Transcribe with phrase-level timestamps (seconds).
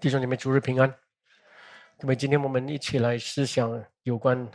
[0.00, 0.88] 弟兄姐妹，主日平安。
[1.98, 4.48] 各位，今天我们一起来思想有关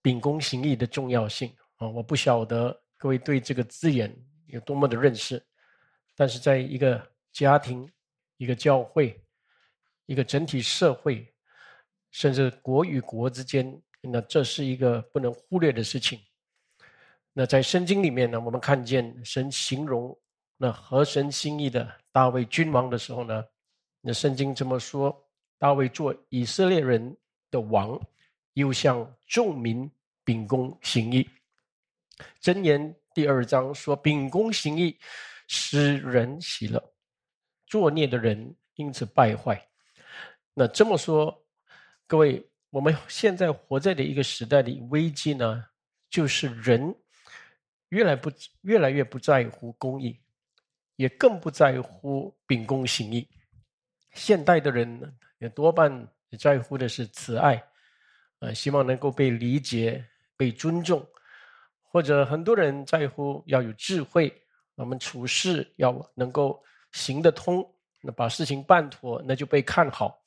[0.00, 1.86] 秉公行义的重要性啊！
[1.86, 4.10] 我不晓得各位对这个字眼
[4.46, 5.44] 有多么的认识，
[6.16, 7.86] 但是在一个家庭、
[8.38, 9.22] 一个教会、
[10.06, 11.30] 一个整体社会，
[12.10, 16.18] 甚至国与国之间，那这是一个不能忽略的事情。
[17.34, 20.18] 那在圣经里面呢，我们看见神形容
[20.56, 23.44] 那合神心意的大卫君王的时候呢？
[24.00, 27.16] 那圣经这么说：大卫做以色列人
[27.50, 28.00] 的王，
[28.54, 29.90] 又向众民
[30.24, 31.28] 秉公行义。
[32.40, 34.98] 箴言第二章说：秉公行义，
[35.46, 36.80] 使人喜乐；
[37.66, 39.68] 作孽的人因此败坏。
[40.54, 41.44] 那这么说，
[42.06, 45.64] 各位，我们现在活在的一个时代的危机呢，
[46.08, 46.94] 就是人
[47.88, 48.30] 越来不
[48.62, 50.20] 越来越不在乎公义，
[50.96, 53.28] 也更不在乎秉公行义。
[54.12, 57.62] 现代的人也多半在乎的是慈爱，
[58.40, 60.04] 呃，希望能够被理解、
[60.36, 61.06] 被尊重，
[61.82, 64.32] 或者很多人在乎要有智慧，
[64.74, 67.64] 我们处事要能够行得通，
[68.00, 70.22] 那把事情办妥，那就被看好。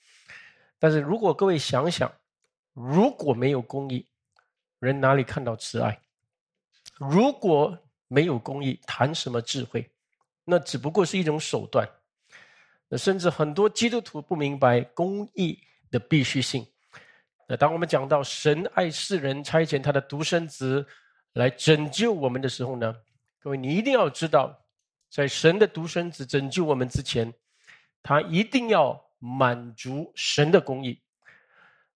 [0.79, 2.11] 但是如果各位想想，
[2.73, 4.05] 如果没有公义，
[4.79, 5.99] 人哪里看到慈爱？
[6.97, 9.89] 如果没有公义，谈什么智慧？
[10.43, 11.87] 那只不过是一种手段。
[12.91, 15.57] 那甚至很多基督徒不明白公义
[15.89, 16.67] 的必须性。
[17.47, 20.85] 那当我们讲到神爱世人，差遣他的独生子
[21.33, 22.93] 来拯救我们的时候呢？
[23.39, 24.61] 各位，你一定要知道，
[25.09, 27.33] 在神的独生子拯救我们之前，
[28.03, 31.01] 他一定要满足神的公义。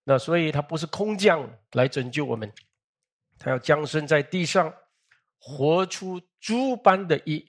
[0.06, 2.50] 那所以，他不是空降来拯救我们，
[3.38, 4.74] 他要降生在地上，
[5.40, 7.46] 活出诸般的义。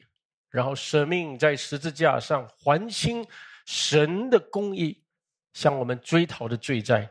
[0.57, 3.23] 然后舍命在十字架上还清
[3.67, 4.99] 神的公义，
[5.53, 7.07] 向我们追讨的罪债，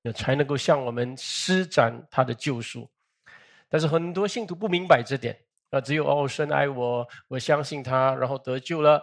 [0.00, 2.88] 那才能够向我们施展他的救赎。
[3.68, 5.38] 但是很多信徒不明白这点，
[5.68, 9.02] 啊，只有哦，神爱我，我相信他，然后得救了，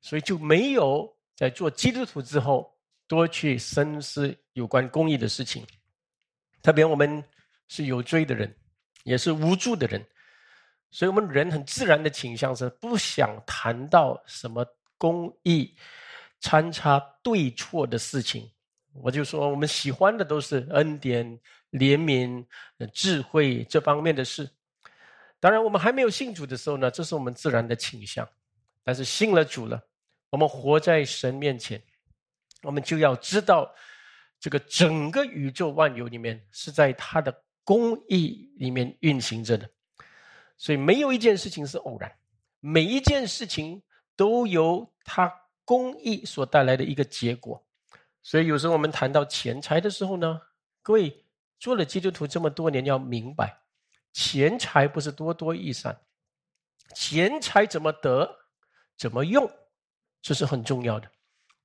[0.00, 2.76] 所以就没有在做基督徒之后
[3.06, 5.64] 多去深思有关公义的事情。
[6.60, 7.22] 特别我们
[7.68, 8.52] 是有罪的人，
[9.04, 10.04] 也是无助的人。
[10.94, 14.64] 所以，我们人很自然的倾向是不想谈到什么
[14.96, 15.74] 公义、
[16.38, 18.48] 参差对错的事情。
[19.02, 21.26] 我就说，我们喜欢的都是恩典、
[21.72, 22.46] 怜悯、
[22.92, 24.48] 智慧这方面的事。
[25.40, 28.24] 当然，我们还没有信主的时候呢，这是我们自然的倾向。
[28.84, 29.82] 但是信了主了，
[30.30, 31.82] 我们活在神面前，
[32.62, 33.68] 我们就要知道，
[34.38, 39.68] 这个整个宇宙万有里面是在他的公义里面运行着的。
[40.56, 42.10] 所以没有一件事情是偶然，
[42.60, 43.82] 每一件事情
[44.16, 45.32] 都由它
[45.64, 47.62] 公益所带来的一个结果。
[48.22, 50.40] 所以有时候我们谈到钱财的时候呢，
[50.80, 51.24] 各位
[51.58, 53.60] 做了基督徒这么多年，要明白，
[54.12, 55.98] 钱财不是多多益善，
[56.94, 58.30] 钱财怎么得，
[58.96, 59.50] 怎么用，
[60.22, 61.10] 这是很重要的，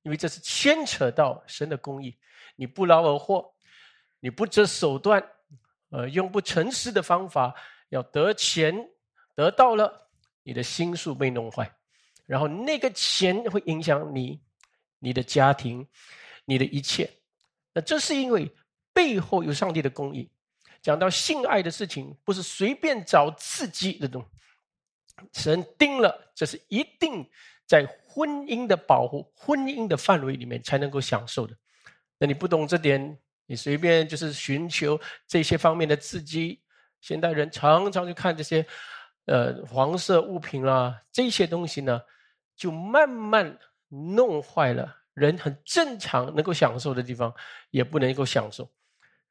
[0.02, 2.18] 因为这是牵扯到神的公益。
[2.56, 3.54] 你不劳而获，
[4.20, 5.24] 你不择手段，
[5.92, 7.56] 呃，用不诚实的方法。
[7.90, 8.90] 要得钱，
[9.36, 10.10] 得到了，
[10.44, 11.72] 你的心术被弄坏，
[12.26, 14.40] 然后那个钱会影响你、
[15.00, 15.88] 你的家庭、
[16.46, 17.10] 你的一切。
[17.74, 18.52] 那这是因为
[18.94, 20.30] 背后有上帝的公义。
[20.82, 24.26] 讲到性爱的事情，不是随便找刺激这种，
[25.34, 27.30] 神定了，这是一定
[27.66, 31.54] 在婚姻的保护、婚姻的范围里面才能够享受的。
[32.18, 36.62] 那你不懂这点，你随便就是寻求这些方面的刺激。
[37.02, 38.66] 现代人常常去看这些，
[39.26, 42.02] 呃，黄色物品啦，这些东西呢，
[42.56, 47.34] 就慢慢弄坏了人很正常能够享受的地方，
[47.72, 48.70] 也不能够享受。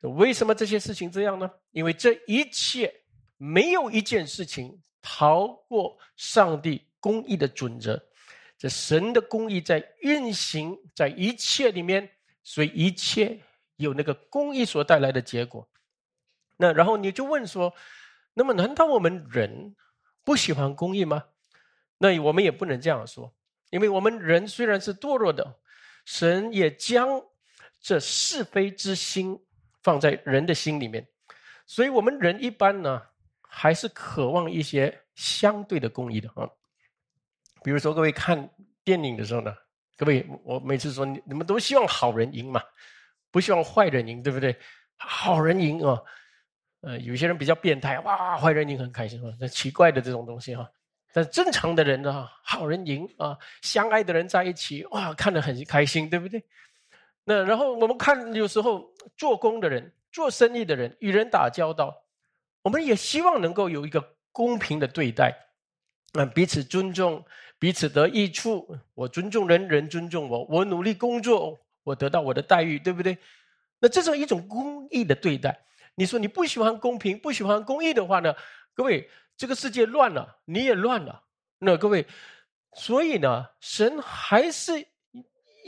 [0.00, 1.50] 为什么这些事情这样呢？
[1.72, 2.92] 因为这一切
[3.36, 8.00] 没有一件事情逃过上帝公义的准则，
[8.56, 12.08] 这神的公义在运行在一切里面，
[12.42, 13.38] 所以一切
[13.76, 15.68] 有那个公义所带来的结果。
[16.58, 17.72] 那然后你就问说，
[18.34, 19.74] 那么难道我们人
[20.22, 21.24] 不喜欢公益吗？
[21.98, 23.34] 那我们也不能这样说，
[23.70, 25.58] 因为我们人虽然是堕落的，
[26.04, 27.22] 神也将
[27.80, 29.38] 这是非之心
[29.82, 31.08] 放在人的心里面，
[31.66, 33.02] 所以我们人一般呢
[33.40, 36.48] 还是渴望一些相对的公益的啊。
[37.62, 38.48] 比如说各位看
[38.84, 39.54] 电影的时候呢，
[39.96, 42.62] 各位我每次说你你们都希望好人赢嘛，
[43.30, 44.56] 不希望坏人赢，对不对？
[44.96, 46.02] 好人赢啊。
[46.80, 50.70] 呃，有些人比较变态，哇，坏人赢很开心啊，那奇怪的这种东西哈。
[51.12, 56.44] 但正常的人呢，好人赢啊，相爱的人在一起，哇，看得很开心，对不对？
[57.24, 61.94] 那然后我们看，有时候做工的人、做生意的人、与人打交道，
[62.62, 65.34] 我们也希望能够有一个公平的对待，
[66.12, 67.24] 啊，彼此尊重，
[67.58, 68.78] 彼此得益处。
[68.94, 70.44] 我尊重人，人尊重我。
[70.44, 73.18] 我努力工作，我得到我的待遇，对不对？
[73.80, 75.58] 那这是一种公益的对待。
[75.98, 78.32] 你说你不喜欢公平、不喜欢公益的话呢？
[78.72, 81.24] 各位，这个世界乱了，你也乱了。
[81.58, 82.06] 那各位，
[82.74, 84.86] 所以呢，神还是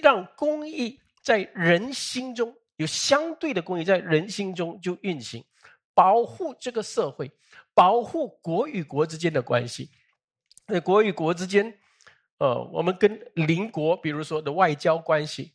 [0.00, 1.00] 让公益。
[1.22, 5.44] 在人心中有相对的公义，在人心中就运行，
[5.92, 7.30] 保护这个社会，
[7.74, 9.90] 保护国与国之间的关系。
[10.66, 11.78] 那国与国之间，
[12.38, 15.52] 呃，我们跟邻国，比如说的外交关系，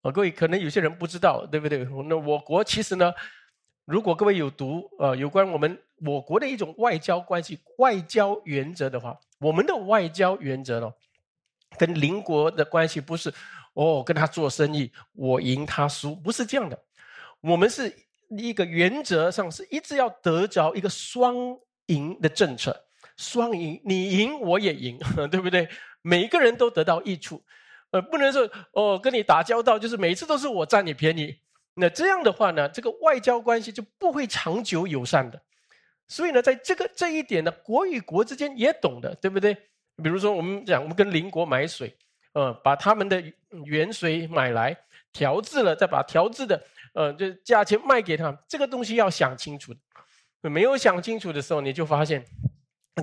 [0.00, 1.84] 啊，各位可能有些人不知道，对不对？
[2.06, 3.12] 那我国其实呢，
[3.88, 10.92] 如果各位有读呃有关我们我国的一种外交关系、外交原则的话，我们的外交原则呢，
[11.78, 13.32] 跟邻国的关系不是。
[13.74, 16.76] 哦，跟他做生意，我赢他输，不是这样的。
[17.40, 17.94] 我们是
[18.28, 21.36] 一个原则上是一直要得着一个双
[21.86, 22.84] 赢的政策，
[23.16, 24.98] 双赢，你赢我也赢，
[25.30, 25.68] 对不对？
[26.02, 27.40] 每一个人都得到益处，
[27.92, 31.38] 呃，不能说哦，跟你打交道就是每次都是我占你便宜，
[31.78, 35.40] 那这样的话呢，这个外交关系就不会长久友善的。
[36.08, 39.54] 所以呢，在这个这一点呢，国与国之间也懂的，对不对？
[40.02, 41.96] 比如说我们讲，我们跟邻国买水。
[42.34, 43.20] 呃，把他们的
[43.64, 44.76] 原水买来
[45.12, 48.30] 调制了，再把调制的呃，就价钱卖给他。
[48.46, 49.74] 这个东西要想清楚，
[50.42, 52.22] 没有想清楚的时候，你就发现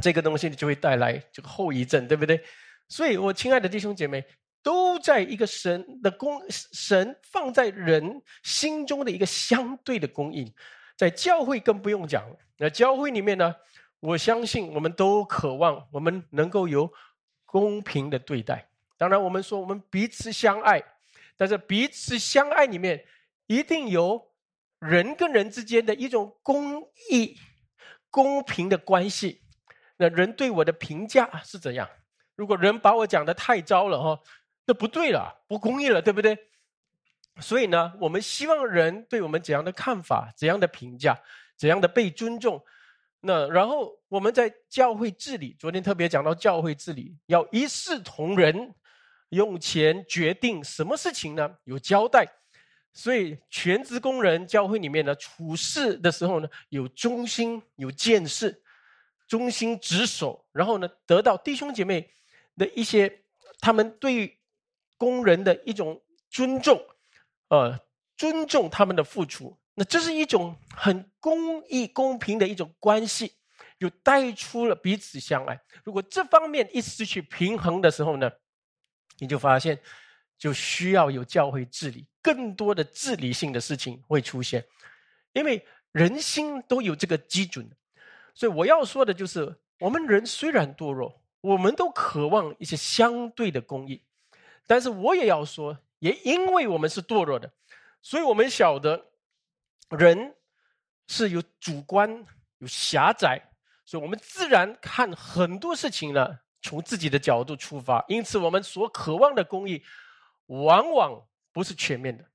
[0.01, 2.39] 这个东西你就会带来这个后遗症，对不对？
[2.87, 4.23] 所以，我亲爱的弟兄姐妹，
[4.65, 10.51] 都在一个神的公神放在人心中的一个相对的供应，
[10.97, 12.25] 在教会更不用讲。
[12.57, 13.55] 那教会里面呢，
[13.99, 16.91] 我相信我们都渴望我们能够有
[17.45, 18.67] 公平的对待。
[18.97, 20.83] 当然，我们说我们彼此相爱，
[21.37, 23.05] 但是彼此相爱里面
[23.45, 24.31] 一定有
[24.79, 26.81] 人跟人之间的一种公
[27.11, 27.37] 义、
[28.09, 29.43] 公平的关系。
[29.97, 31.87] 那人对我的评价是怎样？
[32.35, 34.19] 如果人把我讲的太糟了哈，
[34.65, 36.37] 那不对了，不公义了，对不对？
[37.39, 41.19] 所以呢，我们希望人对我们怎样的看法、怎样的评价、
[41.57, 42.63] 怎样的被尊重。
[43.21, 48.73] 那然后我们在教会治理，昨天特别讲到教会治理要一视同仁。
[49.29, 51.57] 用钱决定什么事情呢？
[51.63, 52.25] 有交代，
[52.93, 58.61] 所以全职工人教会里面呢，处事的时候呢，有忠心、有见识、
[59.27, 62.09] 忠心职守，然后呢，得到弟兄姐妹
[62.55, 63.23] 的一些
[63.59, 64.37] 他们对
[64.97, 66.79] 工人的一种尊重，
[67.49, 67.79] 呃，
[68.17, 73.33] 尊重他们的付出，那这是一种很公义、公平的一种关系，
[73.79, 75.59] 就带出了彼此相爱。
[75.83, 78.31] 如果这方面一失去平衡的时候呢？
[79.19, 79.79] 你就发现，
[80.37, 84.65] 就需要有教会治理，更多的治理性的事情会出现，
[85.31, 87.65] 因为人心都有这个基准。
[88.33, 94.03] 所以我要说的就是，我们人虽然堕落，我们都渴望一些相对的公义，
[94.67, 97.51] 但是我也要说，也因为我们是堕落的，
[98.01, 99.11] 所以我们晓得
[99.89, 100.35] 人
[101.07, 102.25] 是有主观、
[102.59, 103.51] 有狭窄，
[103.85, 106.39] 所以我们自然看很多事情呢。
[106.61, 109.83] 从自己的角度出发，因此我们所渴望的公益，
[110.47, 112.25] 往往不是全面的。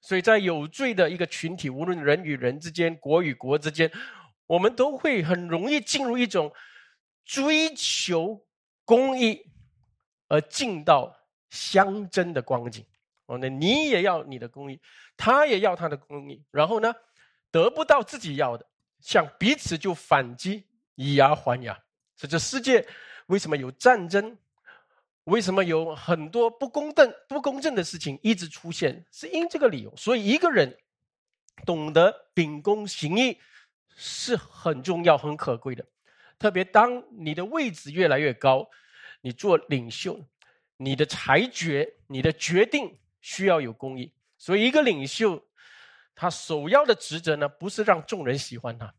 [0.00, 3.90] 所以在有罪的一个群体，无论人与人之间、国与国之间，
[4.46, 6.54] 我们都会很容易进入一种
[7.24, 8.46] 追求
[8.84, 9.50] 公益
[10.28, 11.12] 而进到
[11.50, 12.84] 相争的光景。
[13.26, 14.80] 哦，那你也要你的公益，
[15.16, 16.94] 他也要他的公益，然后呢，
[17.50, 18.66] 得不到自己要的，
[19.00, 20.64] 向彼此就反击，
[20.94, 21.74] 以牙还牙。
[22.16, 22.86] 所以这世界。
[23.26, 24.36] 为什么有战争？
[25.22, 29.06] 为什么有很多不公正、不公正的事情一直出现？
[29.12, 29.94] 是因这个理由。
[29.94, 30.76] 所以，一个人
[31.64, 33.38] 懂得秉公行义
[33.94, 35.86] 是很重要、很可贵的。
[36.40, 38.68] 特别当你的位置越来越高，
[39.20, 40.18] 你做领袖，
[40.82, 44.10] 你的裁决、你的决定需要有公义。
[44.38, 45.38] 所以，一个领袖
[46.14, 48.94] 他首要的职责呢，不是让众人喜欢他，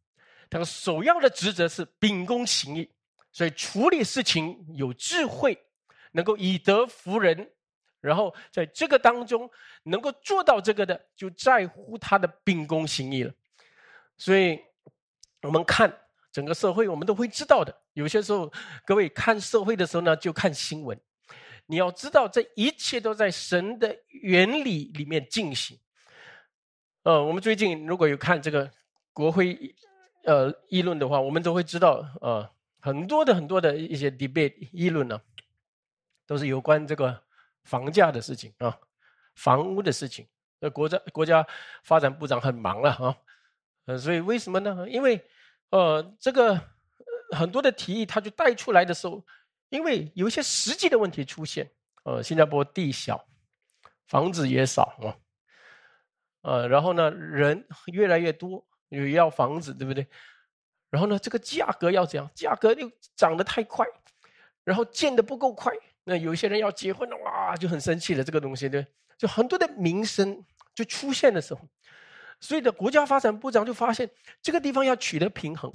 [0.47, 2.87] 他首要的职责是秉公行义。
[3.31, 5.57] 所以处理事情有智慧，
[6.11, 7.49] 能够以德服人，
[7.99, 9.49] 然后在这个当中
[9.81, 13.33] 能够做到这个的，就在乎他的秉公行义了。
[14.17, 14.59] 所以，
[15.41, 15.91] 我们看
[16.31, 17.75] 整个社会，我们都会知道的。
[17.93, 18.53] 有些时候，
[18.85, 20.95] 各位看社会的时候呢，就看新闻。
[21.71, 25.79] 你要知道，这一切都在神的原理里面进行。
[27.03, 28.69] 呃，我们最近如果有看这个
[29.13, 29.57] 国会
[30.25, 32.47] 呃议论的话，我们都会知道呃。
[32.83, 35.21] 很多的很多的一些 debate 议论呢，
[36.25, 37.21] 都是有关这个
[37.63, 38.75] 房价的事情啊，
[39.35, 40.27] 房屋的事情
[40.61, 41.45] 呃，国家国家
[41.83, 43.15] 发展部长很忙了啊，
[43.85, 44.89] 呃，所以为什么呢？
[44.89, 45.23] 因为
[45.69, 46.59] 呃，这个
[47.37, 49.23] 很多的提议他就带出来的时候，
[49.71, 51.71] 因为有一些实际的问题出现，
[52.03, 53.25] 呃，新加坡地小，
[54.05, 55.15] 房子也少啊，
[56.41, 60.05] 呃，然后呢，人越来越多，又要房子，对不对？
[60.89, 62.29] 然后呢，这个价格要怎样？
[62.35, 63.87] 价格又涨得太快，
[64.65, 65.71] 然后建的不够快。
[66.03, 68.21] 那有一些人要结婚了，哇，就很生气了。
[68.21, 68.85] 这个东西，对，
[69.17, 70.43] 就很多的民生
[70.75, 71.61] 就出现的时候，
[72.41, 74.09] 所以的国家发展部长就发现
[74.41, 75.73] 这个地方要取得平衡。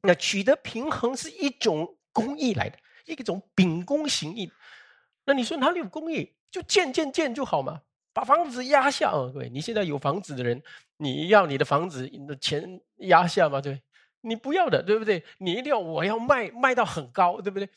[0.00, 2.76] 那取得平衡是一种公益来的，
[3.06, 4.50] 一种秉公行义。
[5.24, 6.32] 那你说哪里有公益？
[6.50, 7.80] 就建建建就好嘛，
[8.12, 9.30] 把房子压下哦。
[9.32, 10.62] 各位，你现在有房子的人，
[10.96, 13.60] 你要你的房子的钱压下嘛？
[13.60, 13.80] 对。
[14.24, 15.24] 你不要的，对不对？
[15.38, 17.68] 你一定要我要卖卖到很高，对不对？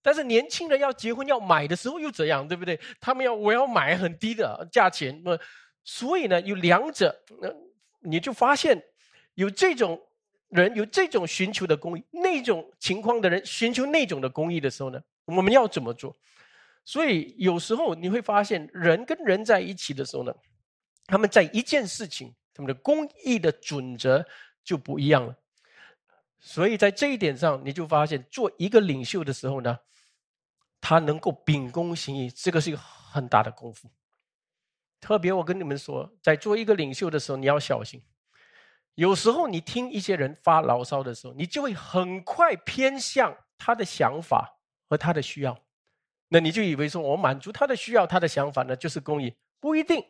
[0.00, 2.80] 但是年轻人要结婚要买的时候又怎样，对不对？
[2.98, 5.38] 他们要我要买很低的价钱，那
[5.84, 7.50] 所以呢，有两者，那
[8.00, 8.82] 你就发现
[9.34, 10.00] 有这种
[10.50, 16.16] 人有这种寻求的公益，那种情况的人寻求那种的公益的时候呢，我们要怎么做？
[16.84, 20.34] 所以有时候你会发现，人跟人在一起的时候呢，
[21.06, 24.26] 他们在一件事情，他们的公益的准则
[24.64, 25.36] 就不一样了。
[26.40, 29.78] 所以在这一点上，你就发现做一个领袖的时候呢，
[30.80, 33.88] 他能够秉公行义，这个是一个很大的功夫。
[35.00, 38.02] 特别我跟你们说，在做一个领袖的时候，你要小心。
[38.94, 45.58] 有时候你听一些人发牢骚的时候，你就会很快偏向他的想法和他的需要，
[46.28, 50.04] 那你就以为说我满足他的需要、他的想法呢，就是公益，不一定。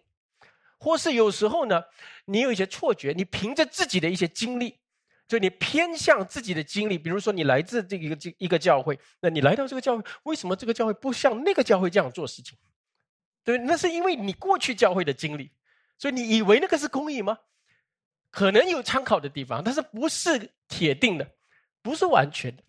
[0.78, 1.84] 或是有时候呢，
[2.24, 4.78] 你有一些错觉，你凭着自己的一些经历。
[5.28, 12.58] 就你偏向自己的经历，比如说你来自这个这一个教会，那你来到这个教会，为什么这个教会不像那个教会这样做事情？
[13.44, 15.52] 对，那是因为你过去教会的经历，
[15.96, 17.38] 所以你以为那个是公益吗？
[18.30, 21.26] 可能有参考的地方，但是不是铁定的，
[21.82, 22.62] 不是完全的。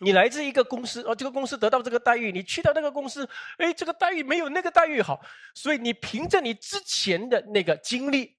[0.00, 5.20] 你来自一个公司，哦，这个公司得到这个待遇，你去到那个公司，哎，这个待遇没有那个待遇好，
[5.54, 8.36] 所以你凭着你之前的那个经历。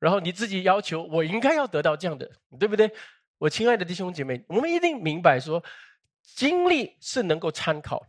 [0.00, 2.26] 然后你自己要求，我应该要得到这样的，
[2.58, 2.90] 对不对？
[3.36, 5.62] 我亲爱的弟兄姐妹，我们一定明白说，
[6.22, 8.02] 经历是能够参考，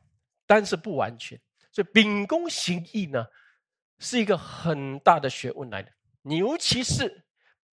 [0.47, 1.37] 但是不完全。
[1.71, 3.25] 所以秉公行义呢，
[3.99, 5.91] 是一个很大的学问来的。
[6.21, 7.20] 你尤其是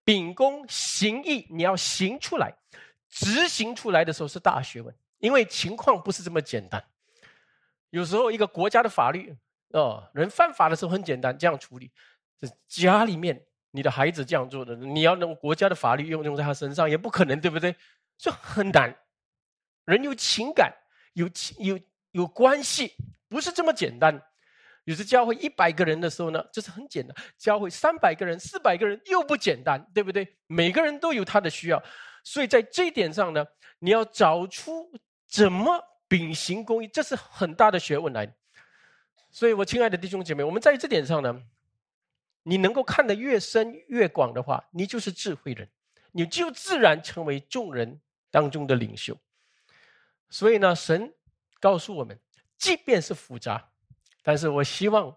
[0.08, 2.50] 秉公行义，你要行出来、
[3.10, 6.82] 执行出来的时候是大学问，因为情况不是这么简单。
[7.90, 9.36] 有时候一个国家的法律，
[9.72, 11.90] 哦，人犯法的时候很简单，这样处理，
[12.38, 13.44] 这家里面。
[13.70, 17.76] 你的孩子这样做的，你要用国家的法律用用在他身上也不可能，对不对？
[18.16, 18.96] 这很难。
[19.84, 20.72] 人有情感，
[21.12, 21.78] 有情有
[22.12, 22.94] 有关系，
[23.28, 24.18] 不是这么简单。
[24.88, 30.26] 有时教会一百个人的时候呢，这是很简单；教会三百个人、四百个人又不简单，对不对？
[30.46, 31.82] 每个人都有他的需要，
[32.24, 33.44] 所以在这一点上呢，
[33.80, 34.90] 你要找出
[35.26, 35.78] 怎么
[36.08, 38.34] 秉行公义，这是很大的学问来。
[39.30, 41.42] 所以我亲爱的弟兄姐妹，我们在这点上呢。
[42.44, 45.68] 你能够看得越深越广的话，你就是智慧人，
[46.12, 49.14] 你就自然成为众人当中的领袖。
[50.30, 51.12] 所以呢，神
[51.60, 52.18] 告诉我们，
[52.56, 53.67] 即便是复杂，
[54.28, 55.16] 但是我希望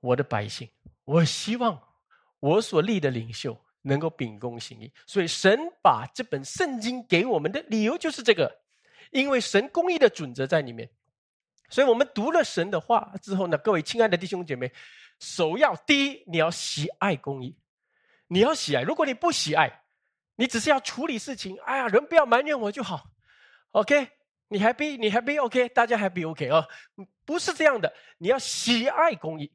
[0.00, 0.68] 我的百姓，
[1.06, 1.82] 我希望
[2.40, 4.92] 我所立的领袖能够秉公行义。
[5.06, 8.54] 所以神把这本圣经给我们的理由就是这个，
[9.12, 10.86] 因为神公义的准则在里面。
[11.70, 14.70] 所以我们读了神的话之后呢，各位亲爱的弟兄姐妹。
[15.18, 17.56] 首要第一，你要喜爱公益，
[18.26, 18.82] 你要喜爱。
[18.82, 19.84] 如果你不喜爱，
[20.36, 23.04] 你只是要处理事情，哎呀，人不要埋怨我就好。
[23.70, 24.10] OK，
[24.48, 26.68] 你 happy，你 happy，OK，大家 happy，OK 啊，
[27.24, 27.92] 不是这样的。
[28.18, 29.52] 你要喜爱公益。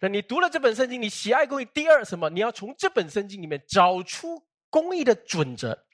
[0.00, 1.64] 那你读了这本圣经，你喜爱公益。
[1.64, 2.30] 第二，什么？
[2.30, 5.84] 你要从这本圣经里面找出公益的准则，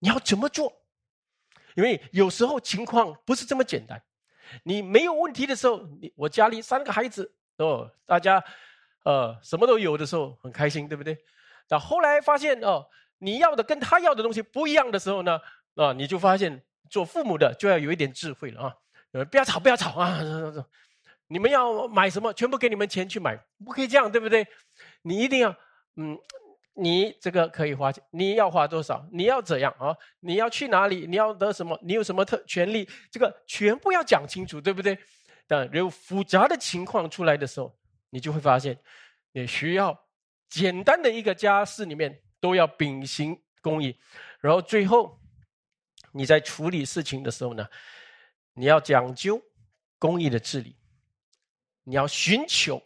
[0.00, 0.72] 你要怎么做？
[1.74, 4.02] 因为有时候情况不是这么简单。
[4.64, 7.34] 你没有问题的时候，你我家里三个孩子。
[7.58, 8.42] 哦，大家，
[9.04, 11.16] 呃，什么都有的时候很开心，对不对？
[11.68, 12.84] 但后来发现哦，
[13.18, 15.40] 你要的跟他要的东西不一样的时候呢，
[15.76, 18.74] 啊，你就发现做父母的就要有一点智慧了啊！
[19.12, 20.20] 呃，不要吵，不要吵啊！
[21.28, 24.46] 你们要买什么，全部给你们钱去买，不可以这样，对不对？
[25.02, 25.56] 你一定要，
[25.96, 26.18] 嗯，
[26.74, 29.06] 你这个可以花钱，你要花多少？
[29.12, 29.96] 你要怎样啊？
[30.20, 31.06] 你要去哪里？
[31.06, 31.78] 你要得什么？
[31.82, 32.88] 你有什么特权利？
[33.10, 34.98] 这个全部要讲清楚，对不对？
[35.46, 37.74] 但有复杂的情况出来的时候，
[38.10, 38.78] 你就会发现，
[39.32, 39.98] 你需要
[40.48, 43.98] 简单的一个家事里面都要秉行公义，
[44.40, 45.18] 然后最后
[46.12, 47.66] 你在处理事情的时候呢，
[48.54, 49.42] 你要讲究
[49.98, 50.76] 公益的治理，
[51.84, 52.82] 你要寻求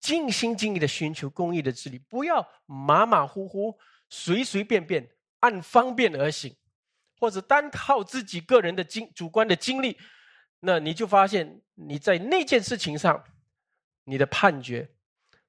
[0.00, 5.08] 尽心尽力的寻求公益的治理，不要马马虎虎、随随便便
[5.40, 6.54] 按方便而行，
[7.18, 9.98] 或者单靠自己个人的经主观的经历，
[10.60, 13.24] 那你就发现你在那件事情上，
[14.04, 14.94] 你的判决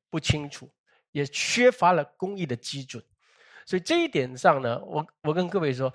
[0.09, 0.73] 不清楚，
[1.11, 3.03] 也缺乏了公益的基准。
[3.65, 5.93] 所以这一点上呢，我我跟各位说，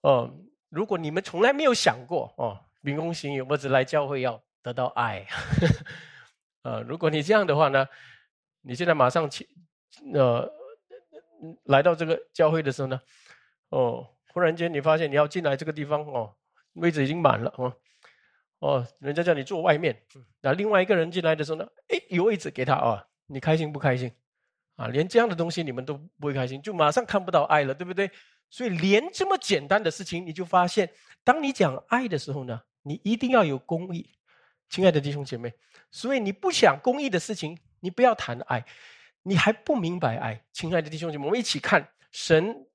[0.00, 0.32] 哦，
[0.68, 5.26] 如果你们从来没有想过哦，秉公行义，我只来教会要得到爱。
[6.62, 7.86] 呃，如果你这样的话呢，
[8.62, 9.48] 你现在马上去，
[10.12, 10.50] 呃，
[11.64, 13.00] 来到这个教会的时候呢，
[13.70, 16.34] 哦，忽然间你发现你要进来这个地方哦，
[16.74, 17.74] 位置已经满了哦，
[18.58, 20.02] 哦，人家叫你坐外面，
[20.42, 24.12] 那另外一个人进来的时候呢，哎，有位置给他哦，你开心不开心？
[24.76, 28.10] 啊，连这样的东西你们都不会开心，就马上看不到爱了，对不对？
[28.48, 30.90] 所以连这么简单的事情，你就发现，
[31.22, 34.10] 当你讲爱的时候呢，你一定要有公义。
[34.68, 35.52] 亲爱的弟兄姐妹，
[35.90, 38.64] 所以你不想公益的事情，你不要谈爱，
[39.22, 40.40] 你还不明白爱。
[40.52, 42.66] 亲爱的弟兄姐妹，我们一起看神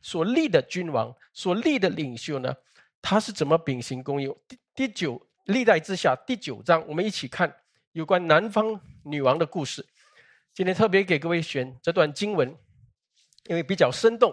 [0.00, 2.54] 所立的君王，所立的领袖呢，
[3.00, 4.32] 他是怎么秉行公义？
[4.46, 7.52] 第第九历代之下第九章，我们一起看
[7.90, 9.84] 有关南方女王的故事。
[10.54, 12.56] 今天特别给各位选这段经文，
[13.46, 14.32] 因为比较生动，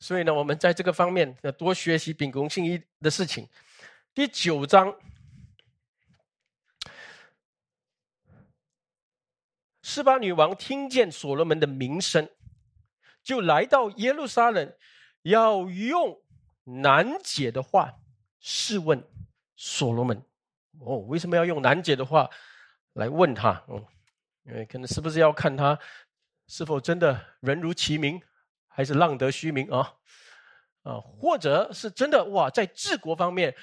[0.00, 3.46] 所以呢，我们在这个方面要多学习秉公信义的事情。
[4.18, 4.98] 第九章。
[9.80, 12.28] 示巴女王听见所罗门的名声，
[13.22, 14.76] 就来到耶路撒冷，
[15.22, 16.20] 要用
[16.64, 17.94] 难解的话
[18.40, 19.08] 试问
[19.54, 20.20] 所罗门。
[20.80, 22.28] 哦，为什么要用难解的话
[22.94, 23.64] 来问他？
[23.68, 23.86] 嗯，
[24.46, 25.78] 因为可能是不是要看他
[26.48, 28.20] 是否真的人如其名，
[28.66, 29.94] 还是浪得虚名啊？
[30.82, 33.54] 啊，或者是真的哇，在治国方面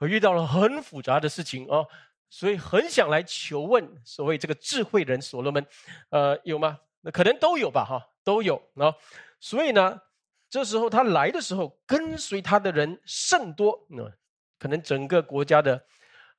[0.00, 1.84] 我遇到了很复杂的事情啊？
[2.30, 5.66] 所以很想来求问所谓这个智慧人所罗门，
[6.08, 6.78] 呃，有吗？
[7.02, 8.94] 那可能都有吧，哈，都有啊。
[9.40, 10.00] 所以呢，
[10.48, 14.10] 这时候他来的时候，跟随他的人甚多，那
[14.58, 15.84] 可能整个国家的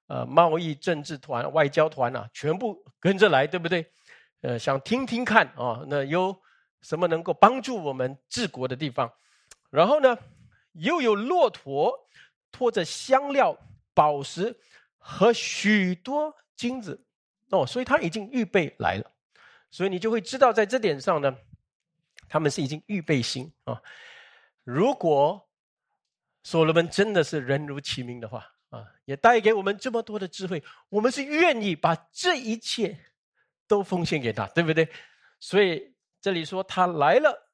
[0.07, 3.85] 呃贸易政治团、外交团啊，全部跟着来，对不对？
[4.41, 6.35] 呃，想听听看啊，那有
[6.81, 9.11] 什么能够帮助我们治国的地方？
[9.69, 10.17] 然后呢，
[10.71, 12.07] 又有骆驼
[12.51, 13.57] 拖着香料、
[13.93, 14.55] 宝石。
[15.03, 17.03] 和许多金子
[17.49, 19.11] 哦，所以他已经预备来了，
[19.71, 21.35] 所以你就会知道，在这点上呢，
[22.29, 23.81] 他们是已经预备心啊。
[24.63, 25.49] 如果
[26.43, 32.95] 所罗门真的是人如其名的话啊，也带给我们这么多的智慧，我们是愿意把这一切
[33.67, 34.87] 都奉献给他，对不对？
[35.39, 37.49] 所以这里说他来了，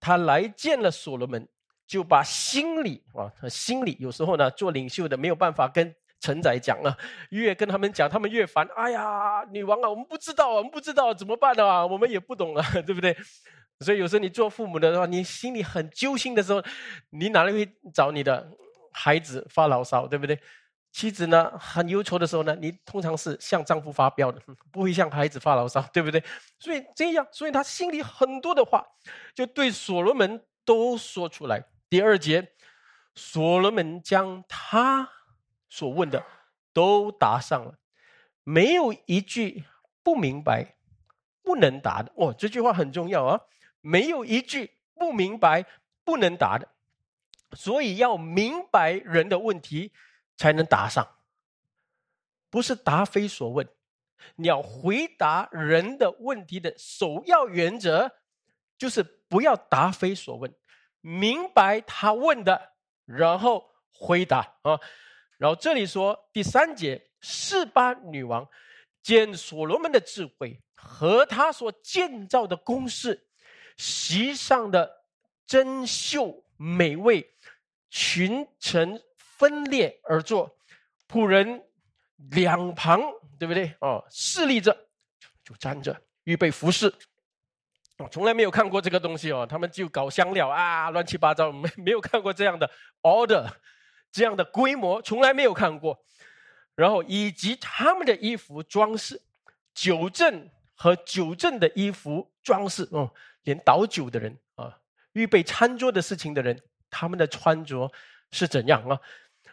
[0.00, 1.48] 他来见了所罗门，
[1.86, 5.94] 就把心里啊，他心里有时候呢，做领袖的没有办法跟。
[6.20, 6.96] 承载讲了，
[7.32, 8.66] 越跟他们讲，他们越烦。
[8.76, 11.84] 哎呀，女王啊，我们不知道啊，我们不知道怎么办啊？
[11.84, 13.14] 我们也不懂啊， 对不对？
[13.80, 16.64] 所以有时候你做父母的话，你心里很揪心的时候，
[17.10, 18.50] 你哪里会找你的
[18.90, 20.40] 孩子发牢骚，对不对？
[20.92, 24.40] 妻子呢很忧愁的时候呢，你通常是向丈夫发飙的，
[24.72, 26.24] 不会向孩子发牢骚，对不对？
[26.58, 28.82] 所以这样，所以他心里很多的话，
[29.34, 31.62] 就对所罗门都说出来。
[31.88, 32.52] 第二节，
[33.14, 35.10] 所罗门将他。
[35.68, 36.24] 所问的
[36.72, 37.76] 都答上了，
[38.44, 39.64] 没有一句
[40.04, 40.76] 不明白、
[41.42, 42.12] 不能答的。
[42.14, 43.40] 哦，这句话很重要啊！
[43.80, 45.66] 没有一句不明白、
[46.04, 46.68] 不能答的，
[47.54, 49.92] 所以要明白人的问题
[50.36, 51.16] 才能答上，
[52.50, 53.68] 不是答非所问。
[54.36, 58.12] 你要回答人的问题的首要原则，
[58.78, 60.54] 就是不要答非所问，
[61.04, 62.72] 明白他问的，
[63.04, 64.80] 然后回答啊。
[65.36, 68.48] 然后这里说第三节，示巴女王
[69.02, 73.26] 见所罗门的智慧和他所建造的宫室，
[73.76, 75.04] 席上的
[75.46, 77.34] 珍馐美味，
[77.90, 80.56] 群臣分列而坐，
[81.06, 81.62] 仆人
[82.30, 83.02] 两旁，
[83.38, 83.74] 对不对？
[83.80, 84.74] 哦，侍立着
[85.44, 86.90] 就站着预备服侍。
[87.98, 92.70] 我从来没有看过这个东西哦，他们就搞香料啊，乱七八糟，没 没有看过这样的
[93.02, 93.48] order。
[94.10, 96.04] 这样的规模从来没有看过，
[96.76, 99.20] 然后以及他们的衣服装饰，
[99.74, 104.78] 酒正和酒正的衣服装饰，哦，连倒酒的人啊，
[105.14, 106.56] 预备餐桌的事情的人，
[106.88, 107.90] 他们的穿着
[108.30, 109.00] 是怎样啊？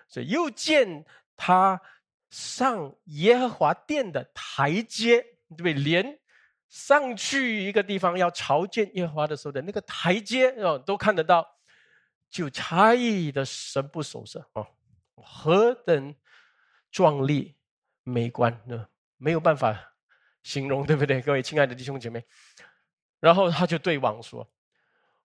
[0.08, 1.04] 所以又见
[1.36, 1.82] 他
[2.30, 5.21] 上耶和华殿的台阶，
[5.58, 5.73] 对不对？
[5.73, 6.19] 连
[6.71, 11.45] 上去一个地方要朝见耶和华的时候的那个台阶哦，都看得到。
[12.29, 14.65] 就诧异的神不守舍啊，
[15.15, 16.15] 何等
[16.89, 17.57] 壮丽
[18.03, 18.88] 美观呢？
[19.17, 19.95] 没有办法
[20.41, 21.19] 形容，对不对？
[21.21, 22.25] 各位亲爱的弟兄姐妹，
[23.19, 24.49] 然后他就对王说：“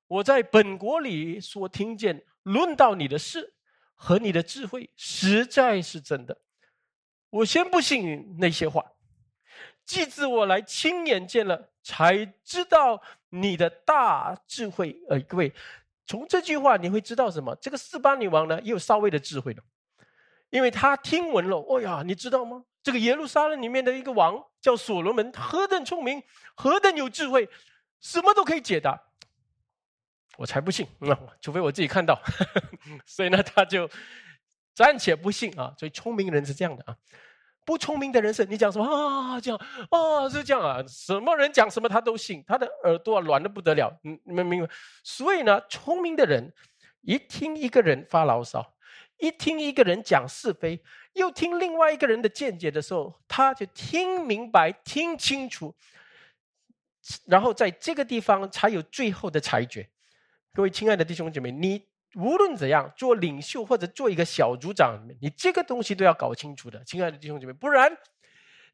[0.09, 3.55] 我在本国里所听见论到你的事
[3.95, 6.37] 和你的智慧，实在是真的。
[7.31, 8.85] 我先不信那些话，
[9.87, 15.53] 既自我来亲眼见了，才知道你的大智慧。”呃，各位，
[16.07, 17.57] 从这句话你会知道什么？
[17.61, 19.63] 这个四巴女王呢，也有稍微的智慧的。
[20.51, 22.65] 因为他听闻了，哦呀，你知道吗？
[22.83, 26.23] 这个耶路撒冷里面的一个王叫所罗门，何等聪明，
[26.55, 27.49] 何等有智慧，
[28.01, 29.01] 什么都可以解答。
[30.37, 32.21] 我才不信，嗯，除非我自己看到。
[33.05, 33.91] 所以呢，他就
[34.73, 35.75] 暂且不信啊。
[35.77, 36.97] 所以聪明人是这样的啊，
[37.67, 43.93] 不聪明的人是你讲什么啊，这样啊，是这样啊，什么人讲什么他都信，他的耳朵啊软的不得了。
[44.05, 44.73] 嗯，你们明白？
[45.03, 46.55] 所以呢，聪明的人
[47.03, 48.75] 一听一个人发牢骚。
[49.19, 50.79] 一听一个人讲是非，
[51.15, 55.75] 又听另外一个人的见解的时候，他就听明白、听清楚，
[57.27, 59.89] 然后在这个地方才有最后的裁决。
[60.53, 61.83] 各位亲爱的弟兄姐妹，你
[62.17, 67.95] 无论怎样做领袖或者做一个小组长，你这个东西都要搞清楚的，亲爱的弟兄姐妹，不然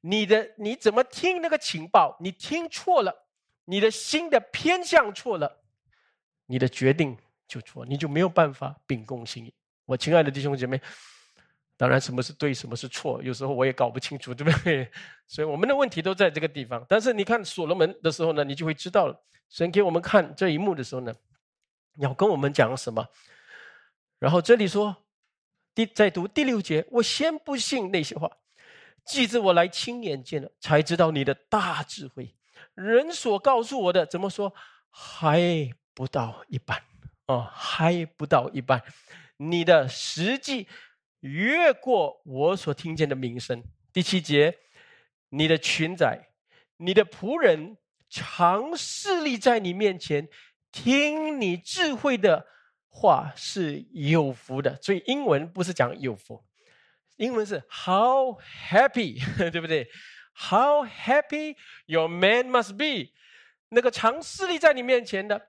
[0.01, 3.27] 你的你怎么听那个情报，你听错了，
[3.65, 5.61] 你的心的偏向错了，
[6.47, 7.17] 你的决定
[7.49, 9.53] 就错，你就没有办法秉公行义。
[9.87, 10.81] 我亲爱的弟兄姐妹，
[11.77, 14.89] 当然什么是对，什么是错，有时候我也搞不清楚，对不对？
[15.27, 16.87] 所以我们的问题都在这个地方。
[16.89, 19.21] 但是你看所罗门的时候呢，你就会知道了。
[19.51, 21.13] 神给我们看这一幕的时候呢，
[21.97, 23.09] 要跟我们讲什么？
[24.19, 25.05] 然后这里说，
[25.75, 28.31] 第在读第六节，我先不信那些话，
[29.05, 32.35] 记着我来亲眼见了，才知道你的大智慧。
[32.75, 34.55] 人所告诉我的，怎么说
[34.91, 36.83] 还不到一半
[37.27, 38.83] 哦，还不到一半。
[39.37, 40.69] 你的实际
[41.21, 43.63] 越过我所听见的名声。
[43.93, 44.57] 第七节，
[45.31, 46.29] 你的群仔，
[46.77, 47.77] 你的仆人，
[48.09, 50.29] 常侍立在你面前，
[50.73, 52.47] 听你智慧的
[52.89, 54.77] 话是有福的。
[54.83, 56.43] 所以英文不是讲有福，
[57.17, 59.89] 英文是 How happy， 对不对
[60.35, 61.57] ？How happy
[61.87, 63.13] your man must be。
[63.69, 65.49] 那个常侍立在你面前的。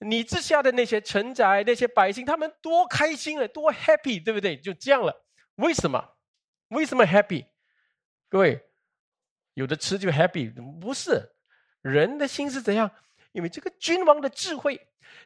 [0.00, 4.54] 你之下的那些臣宰、那些百姓，他们多开心了，多 happy，对不对？
[4.54, 5.24] 就这样了。
[5.54, 6.18] 为什么？
[6.68, 7.46] 为什么 happy？
[8.28, 8.60] 各位，
[9.54, 11.32] 有的吃就 happy，不是？
[11.80, 12.90] 人的心是怎样？
[13.36, 14.80] 因为这个君王的智慧，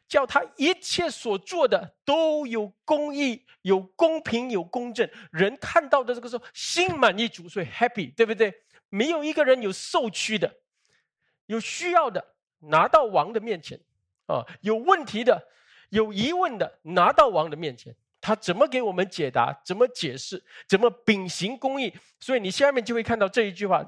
[0.05, 5.09] 叫他一切所做的都有公义、有公平、有公正。
[5.31, 8.53] 人看到的这个时候，心满意足，所以 happy，对不对？
[8.89, 10.53] 没有一个人有受屈的，
[11.45, 13.79] 有需要的，拿到王的面前。
[14.25, 15.47] 啊，有问题的、
[15.89, 19.57] 有疑问的，拿到王的面前，他怎么给我们解答？
[19.65, 20.43] 怎么解释？
[20.67, 21.93] 怎么秉行公义？
[22.19, 23.85] 所以你下面就会看到这一句话：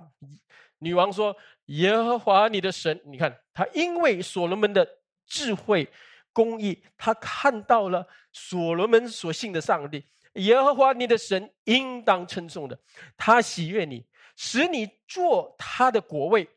[0.80, 4.88] 女王说：“耶和华你的神，你看他因为所罗门的
[5.26, 5.88] 智慧、
[6.32, 10.04] 公义，他看到了所罗门所信的上帝。
[10.34, 12.80] 耶和华你的神应当称颂的，
[13.15, 16.47] 他喜悦你，使你做他的国位，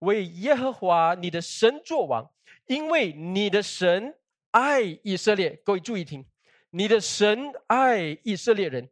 [0.00, 2.30] 为耶和华你的神作王。”
[2.66, 4.14] 因为你的神
[4.52, 6.24] 爱以色列，各位注意听，
[6.70, 8.88] 你的神爱以色列人，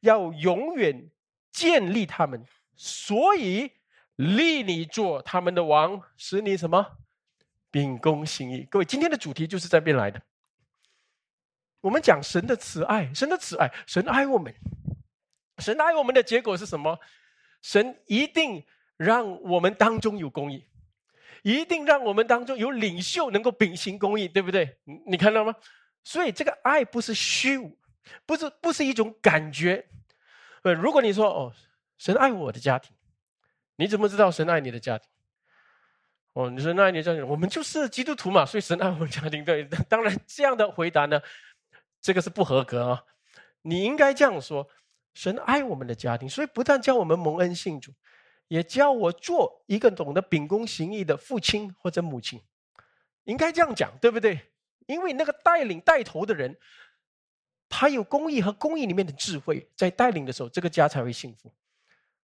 [0.00, 1.10] 要永远
[1.50, 2.44] 建立他们，
[2.76, 3.70] 所以
[4.16, 6.98] 立你做他们的王，使你什么
[7.70, 8.66] 秉公行义。
[8.70, 10.20] 各位，今天的主题就是在边来的。
[11.80, 14.54] 我们讲神的慈爱，神的慈爱，神爱我们，
[15.58, 16.98] 神爱我们的结果是什么？
[17.60, 18.64] 神一定
[18.96, 20.68] 让我们当中有公义。
[21.42, 24.78] 一定让我们当中有领袖能够秉行公义，对不对？
[25.06, 25.52] 你看到吗？
[26.04, 27.76] 所以这个爱不是虚无，
[28.24, 29.88] 不是不是一种感觉。
[30.62, 31.52] 呃，如果你说哦，
[31.98, 32.94] 神爱我的家庭，
[33.82, 35.08] 你怎么知道神爱你的家庭？
[36.34, 39.44] 哦，你说那你家庭，我们就是基督徒嘛，所以神爱我们家庭。
[39.44, 41.20] 对，当然这样的回答呢，
[42.00, 43.04] 这个是不合格啊。
[43.62, 44.68] 你应该这样说：
[45.14, 47.92] 神爱我们的家庭，所以不但叫我们蒙恩信主。
[48.46, 52.40] 也教我做一个懂得秉公行义的父亲或者母亲，
[53.24, 54.38] 应该这样讲，对不对？
[54.86, 56.56] 因为那个带领带头的人，
[57.68, 61.52] 他有公义和公义里面的智慧，在带领的时候，这个家才会幸福。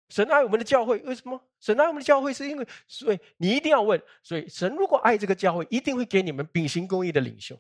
[0.09, 1.39] 神爱我们的教会，为什么？
[1.59, 7.57] 神爱我们的教会，是因为所以你一定要问，所以神如果爱这个教会，一定会给你们秉行公义的领袖。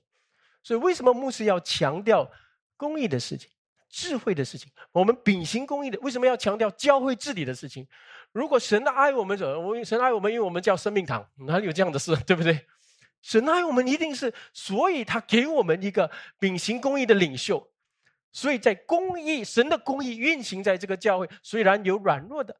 [0.63, 2.29] 所以为什么牧师要强调
[2.75, 3.49] 公义的事情、
[3.89, 4.71] 智慧的事情？
[4.91, 7.87] 我们秉行公义的，为什么要强调教会治理的事情？
[8.31, 12.65] 如果神爱我们，者，我神爱我们，因为我们叫生命堂，哪里有这样的事，对不对？
[13.21, 16.09] 神爱我们一定是，所以他给我们一个
[16.39, 17.68] 秉行公义的领袖，
[18.31, 22.55] 所以在公义神的公义运行在这个教会，虽然有软弱的，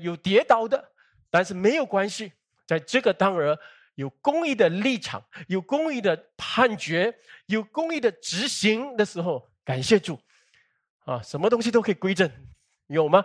[0.00, 0.92] 有跌倒的，
[1.30, 2.32] 但是没有关系，
[2.66, 3.58] 在这个当儿
[3.96, 7.14] 有公义的立场，有公义的判决，
[7.46, 10.18] 有公义的执行的时候，感谢主
[11.04, 12.30] 啊，什么东西都可以归正，
[12.86, 13.24] 有吗？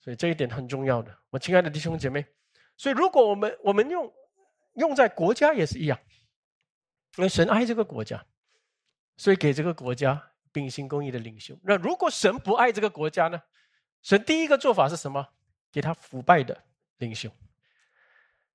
[0.00, 2.26] 所以这一点很重要的，我亲爱的弟兄姐妹。
[2.76, 4.12] 所以如果我们我们用
[4.74, 5.98] 用在国家也是一样，
[7.16, 8.24] 因为神爱这个国家，
[9.16, 11.58] 所以给这个国家秉行公义的领袖。
[11.62, 13.40] 那如果神不爱这个国家呢？
[14.02, 15.26] 神第一个做法是什么？
[15.70, 16.64] 给他腐败的
[16.98, 17.30] 领袖。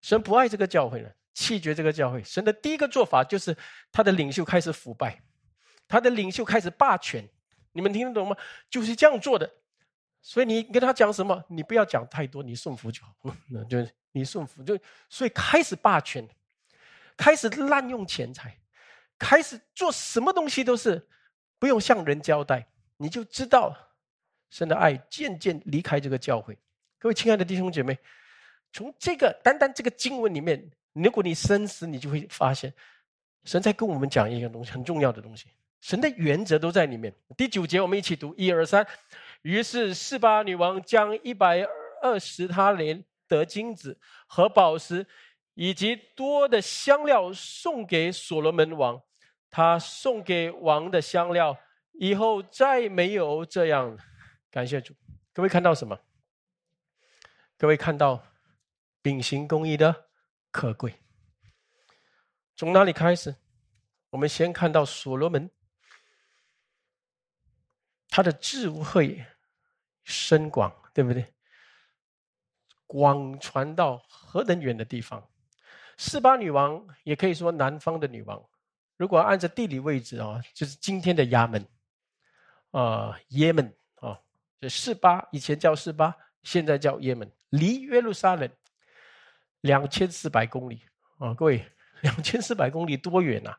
[0.01, 2.23] 神不爱这个教会呢，弃绝这个教会。
[2.23, 3.55] 神的第一个做法就是
[3.91, 5.21] 他的领袖开始腐败，
[5.87, 7.27] 他的领袖开始霸权。
[7.71, 8.35] 你们听得懂吗？
[8.69, 9.49] 就是这样做的。
[10.21, 13.15] 所以你跟他讲什么，你不要讲太多，你顺服就好。
[13.49, 13.77] 那就
[14.11, 14.77] 你顺服，就
[15.09, 16.27] 所以开始霸权，
[17.15, 18.59] 开始滥用钱财，
[19.17, 21.07] 开始做什么东西都是
[21.59, 22.67] 不用向人交代，
[22.97, 23.75] 你就知道
[24.49, 26.57] 神的爱渐渐离开这个教会。
[26.99, 27.97] 各位亲爱的弟兄姐妹，
[28.71, 32.73] 从这个单单这个经文里面，如果你深思，你就会发现
[33.43, 35.47] 神在跟我们讲一个东西，很重要的东西。
[35.79, 37.13] 神的原则都在里面。
[37.37, 38.85] 第九节，我们一起读一二三。
[39.43, 41.65] 于是，示巴女王将一百
[42.01, 45.05] 二十他连的金子和宝石，
[45.53, 48.99] 以及多的香料送给所罗门王。
[49.49, 51.57] 他送给王的香料
[51.93, 53.97] 以后再没有这样。
[54.51, 54.95] 感谢主，
[55.33, 55.99] 各位看到什么？
[57.57, 58.23] 各位看到
[59.01, 60.09] 秉行公义的
[60.51, 60.93] 可贵。
[62.55, 63.35] 从哪里开始？
[64.09, 65.49] 我们先看到所罗门。
[68.09, 69.23] 他的智慧
[70.03, 71.33] 深广，对不对？
[72.87, 75.29] 广传到何等远的地方？
[75.97, 78.43] 四巴女王也可以说南方的女王。
[78.97, 81.65] 如果按照地理位置啊，就是今天的衙门
[82.71, 84.19] 啊，也门啊，
[84.59, 88.49] 就四八以前叫四八，现在叫也门，离耶路撒冷
[89.61, 90.81] 两千四百公里
[91.19, 91.65] 啊，各位，
[92.01, 93.57] 两千四百公里多远啊？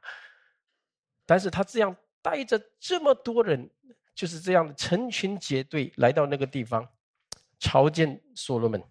[1.24, 3.70] 但是他这样带着这么多人。
[4.18, 6.84] 就是这样的成群结队来到那个地方，
[7.60, 8.82] 朝见所罗门。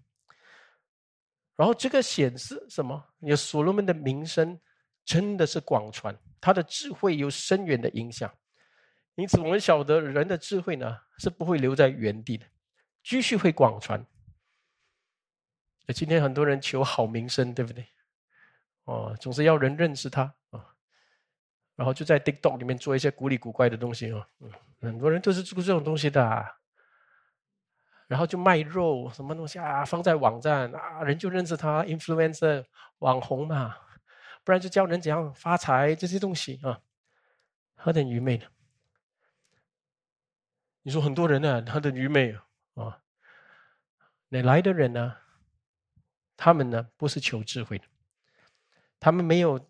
[1.58, 3.04] 然后这个显示什么？
[3.20, 4.58] 有所罗门的名声
[5.04, 8.32] 真的是广传，他的智慧有深远的影响。
[9.16, 12.46] 因此，我们晓得人的智慧呢是不会留在原地的，
[13.04, 14.06] 继续会广传。
[15.96, 17.88] 今天很多人求好名声，对不对？
[18.84, 20.76] 哦，总是要人认识他啊。
[21.76, 26.56] 然后就在 TikTok 里面做一些古里古怪的东西哦，嗯，很多人都是做这种东西的，
[28.08, 32.66] 然后就卖肉什么东西啊，放在网站啊，人就认识他，influencer
[33.00, 33.76] 网红嘛，
[34.48, 36.80] 不然就教人怎样发财这些东西啊，
[37.76, 38.46] 何等愚昧呢？
[40.84, 42.34] 你说很多人呢，他的愚昧
[42.76, 43.02] 啊，
[44.30, 45.18] 哪来的人呢？
[46.38, 47.86] 他们呢不是求智慧的，
[49.02, 49.70] 他们没有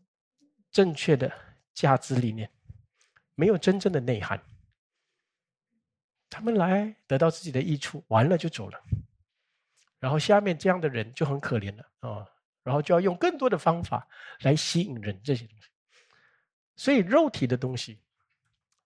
[0.69, 1.33] 正确的。
[1.73, 2.49] 价值理念
[3.35, 4.41] 没有真正的内涵，
[6.27, 8.83] 他们来得到自己的益处，完了就走了。
[9.99, 12.27] 然后下面这样的人就很可怜了啊，
[12.67, 14.05] 然后就要用更多的方法
[14.41, 15.69] 来吸引人这些东西。
[16.75, 17.99] 所以肉体的东西，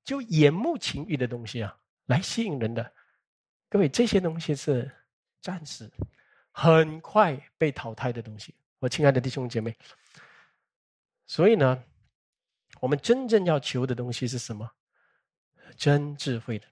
[0.03, 2.93] 就眼目情欲的东西啊，来吸引人的。
[3.67, 4.89] 各位，这些东西是
[5.41, 5.91] 暂时、
[6.51, 8.53] 很快被淘汰的东西。
[8.77, 9.75] 我亲爱的弟兄姐妹，
[11.25, 11.83] 所以呢。
[12.79, 14.67] 我们真正要求的东西是什么？
[15.75, 16.65] 真智慧的，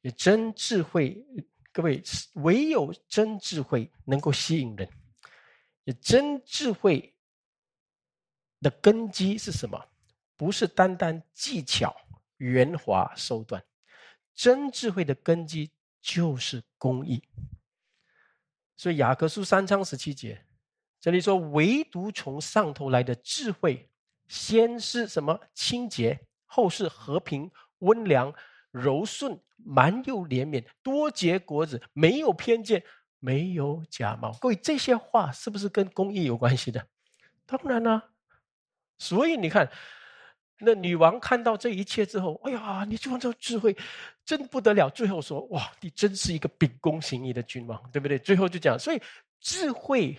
[0.00, 1.24] 也真智慧。
[1.70, 4.88] 各位，唯有真智慧能够吸引人。
[5.92, 7.14] 真智慧
[8.60, 9.88] 的根基是什么？
[10.36, 11.94] 不是单单技巧、
[12.38, 13.64] 圆滑手段。
[14.34, 17.22] 真智慧的根基就是公义。
[18.76, 20.46] 所以雅各书三章十七节，
[20.98, 23.88] 这里说：唯独从上头来的智慧。
[24.28, 27.50] 先是什么清洁，后是和平、
[27.80, 28.32] 温良、
[28.70, 32.84] 柔顺、蛮有怜悯、多结果子，没有偏见，
[33.20, 34.32] 没有假冒。
[34.40, 36.84] 各位，这些话是不是跟公益有关系的？
[37.46, 38.10] 当然啦。
[38.98, 39.70] 所以你看，
[40.58, 43.76] 那女王看到这一切之后，哎呀，你这这智慧
[44.24, 44.90] 真不得了。
[44.90, 48.18] 最后说，哇，你真是一个秉公行义的君王，对不对？
[48.18, 49.00] 最后就讲，所以
[49.38, 50.18] 智慧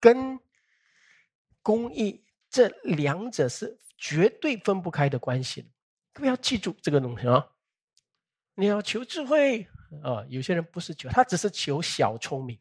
[0.00, 0.36] 跟
[1.62, 2.24] 公益。
[2.52, 5.70] 这两者是绝对分不开的关系，
[6.12, 7.46] 各位要记住这个东西啊！
[8.56, 9.68] 你要求智慧
[10.02, 12.58] 啊，有些人不是求，他只是求小聪明。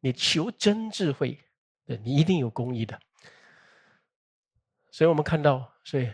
[0.00, 1.38] 你求真智慧，
[1.84, 2.98] 对你一定有公义的。
[4.90, 6.12] 所以我们看到，所以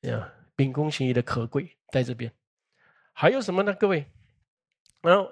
[0.00, 2.32] 呀，秉公行义的可贵在这边。
[3.12, 3.74] 还有什么呢？
[3.74, 4.06] 各位，
[5.02, 5.30] 然后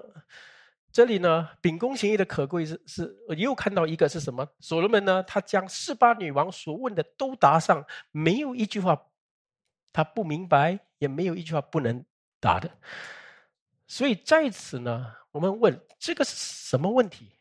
[0.93, 4.47] 这里呢，秉公行义的可贵是是，又看到一个是什么？
[4.61, 9.07] 所罗门呢，他将四八女王所问的都答上，没有一句话
[9.93, 12.05] 他不明白，也没有一句话不能
[12.39, 12.71] 答的。
[13.91, 17.33] 所以在此呢，我们问这个是什么问题？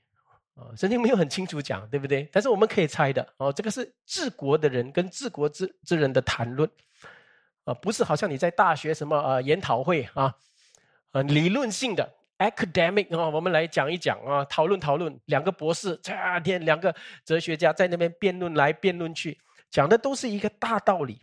[0.56, 2.28] 啊，圣经没有很清楚讲，对不对？
[2.32, 6.68] 但是我们可以猜的哦，这个是治国的人跟治国之之人的谈论，
[7.66, 10.34] 啊，不是好像你在大学什么呃研讨会啊，
[11.12, 12.16] 呃理论性的。
[12.40, 15.20] academic 啊，我们来讲一讲啊，讨论讨论。
[15.26, 19.38] 两个博士，这天两个哲学家在那边辩论来辩论去，
[19.70, 21.22] 讲的都是一个大道理。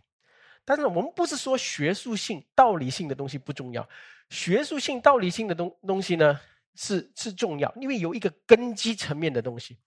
[0.67, 3.87] 但是我们不是说学术性、道理性的东西不重要，
[4.29, 6.37] 学术性、道理性的东东西呢
[6.75, 9.77] 是是重要，因为有一个根基层面的东西。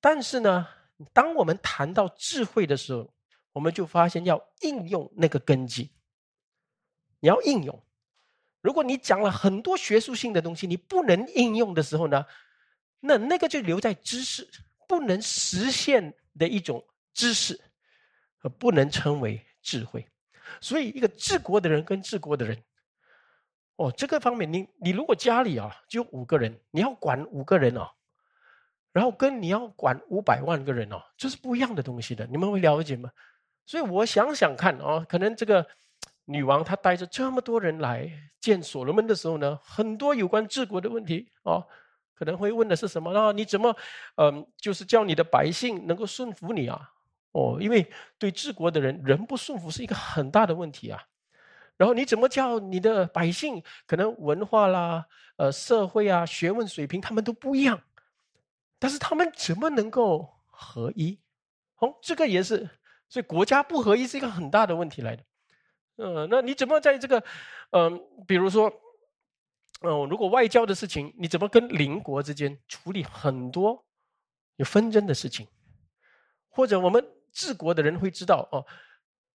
[0.00, 0.66] 但是呢，
[1.12, 3.14] 当我们谈到智慧的时候，
[3.52, 5.92] 我们就发现要应用那个根基，
[7.20, 7.80] 你要应用。
[8.60, 12.26] 如果你讲了很多学术性的东西，你不能应用的时候呢，
[12.98, 14.50] 那那个就留在知识，
[14.88, 16.84] 不能实现的一种
[17.14, 17.60] 知识，
[18.40, 20.06] 而不能称为智慧。
[20.60, 22.62] 所以，一个治国的人跟治国的人，
[23.76, 27.88] 哦，这个方面，你你如果家里啊就五个人，你要管五个人哦，
[28.92, 32.26] 然后跟你要管五百万个人哦，这是不一样的东西的。
[32.26, 33.10] 你们会了解吗？
[33.64, 35.66] 所以我想想看哦，可能这个。
[36.24, 38.08] 女王她带着这么多人来
[38.40, 41.66] 见所罗门的时候呢，很多有关治国的问题哦，
[42.14, 43.32] 可能会问的是什么呢？
[43.32, 43.76] 你怎么，
[44.14, 46.88] 嗯，就是叫你的百姓能够顺服你啊？
[47.32, 51.02] 哦，因为对治国的人，人不顺服是一个很大的问题啊。
[51.76, 57.82] 然后你怎么叫你的百姓，可能文化啦、呃，社会啊、学问水平他们都不一样，
[58.78, 61.18] 但是他们怎么能够合一？
[61.78, 62.68] 哦，这个也是，
[63.08, 65.24] 所以国家不合一是一个很大的问题来的。
[65.96, 67.24] 嗯，那你怎么在这个，
[67.70, 68.72] 嗯，比如说，
[69.80, 73.84] 嗯，如果外交的事情，你怎么跟邻国之间处理很多
[74.56, 75.48] 有纷争的事情？
[76.48, 78.64] 或者我们治国的人会知道哦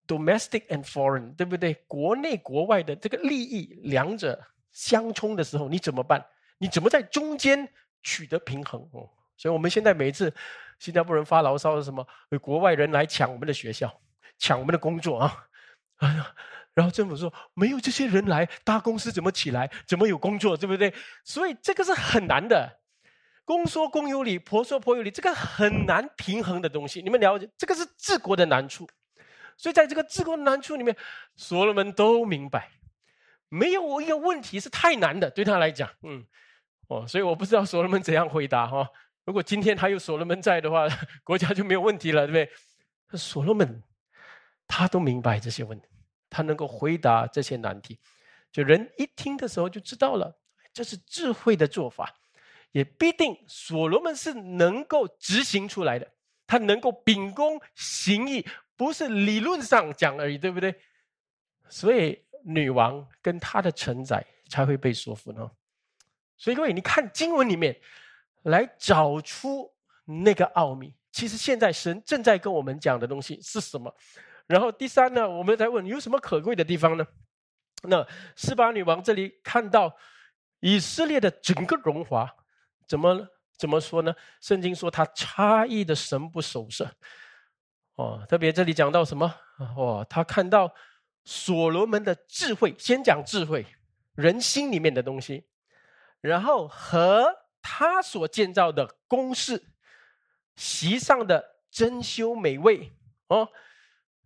[0.06, 1.74] ，domestic and foreign，对不对？
[1.86, 4.40] 国内国外的这个利益两者
[4.72, 6.24] 相冲的时候，你怎么办？
[6.58, 7.68] 你怎么在中间
[8.02, 8.80] 取得平衡？
[8.92, 10.32] 哦，所以我们现在每一次
[10.78, 12.38] 新加坡人发牢骚是什么有？
[12.38, 13.92] 国外人来抢我们的学校，
[14.38, 15.46] 抢我们的工作啊！
[15.96, 16.34] 哎呀，
[16.74, 19.70] 然后政府说没有这些人来，大公司怎么起来？
[19.86, 20.56] 怎么有工作？
[20.56, 20.92] 对不对？
[21.24, 22.80] 所以这个是很难的。
[23.46, 27.00] 公说公有理，婆说婆有理，这个很难平衡的东西。
[27.00, 28.86] 你们了解，这个是治国的难处。
[29.56, 30.94] 所以在这个治国的难处里面，
[31.36, 32.72] 所罗门都明白，
[33.48, 36.26] 没有一个问题是太难的，对他来讲，嗯，
[36.88, 38.86] 哦，所以我不知道所罗门怎样回答哈。
[39.24, 40.86] 如果今天还有所罗门在的话，
[41.24, 42.52] 国家就没有问题了，对不
[43.12, 43.18] 对？
[43.18, 43.82] 所罗门。
[44.68, 45.86] 他都明白这些问题，
[46.28, 48.00] 他能够回答这些难题，
[48.50, 50.40] 就人一听的时候就知道了，
[50.72, 52.12] 这是智慧的做法，
[52.72, 56.10] 也必定所罗门是能够执行出来的，
[56.46, 60.74] 他能够秉公行义，不是理论上讲而已，对不对？
[61.68, 65.50] 所以女王跟她的承载才会被说服呢。
[66.36, 67.80] 所以各位，你看经文里面
[68.42, 69.72] 来找出
[70.04, 73.92] 那个奥秘，其实现在神正在跟我们讲的东西是什么？
[74.46, 77.04] 然后第三呢，我们再问有什么可贵的地方呢？
[77.82, 79.96] 那斯巴女王这里看到
[80.60, 82.32] 以色列的整个荣华，
[82.86, 84.14] 怎么怎么说呢？
[84.40, 86.90] 圣经说他差异的神不守舍。
[87.94, 89.34] 哦，特别这里讲到什么？
[89.76, 90.72] 哦，他看到
[91.24, 93.64] 所罗门的智慧，先讲智慧，
[94.14, 95.46] 人心里面的东西，
[96.20, 97.26] 然后和
[97.62, 99.72] 他所建造的宫室，
[100.56, 102.92] 席上的珍馐美味，
[103.28, 103.48] 哦。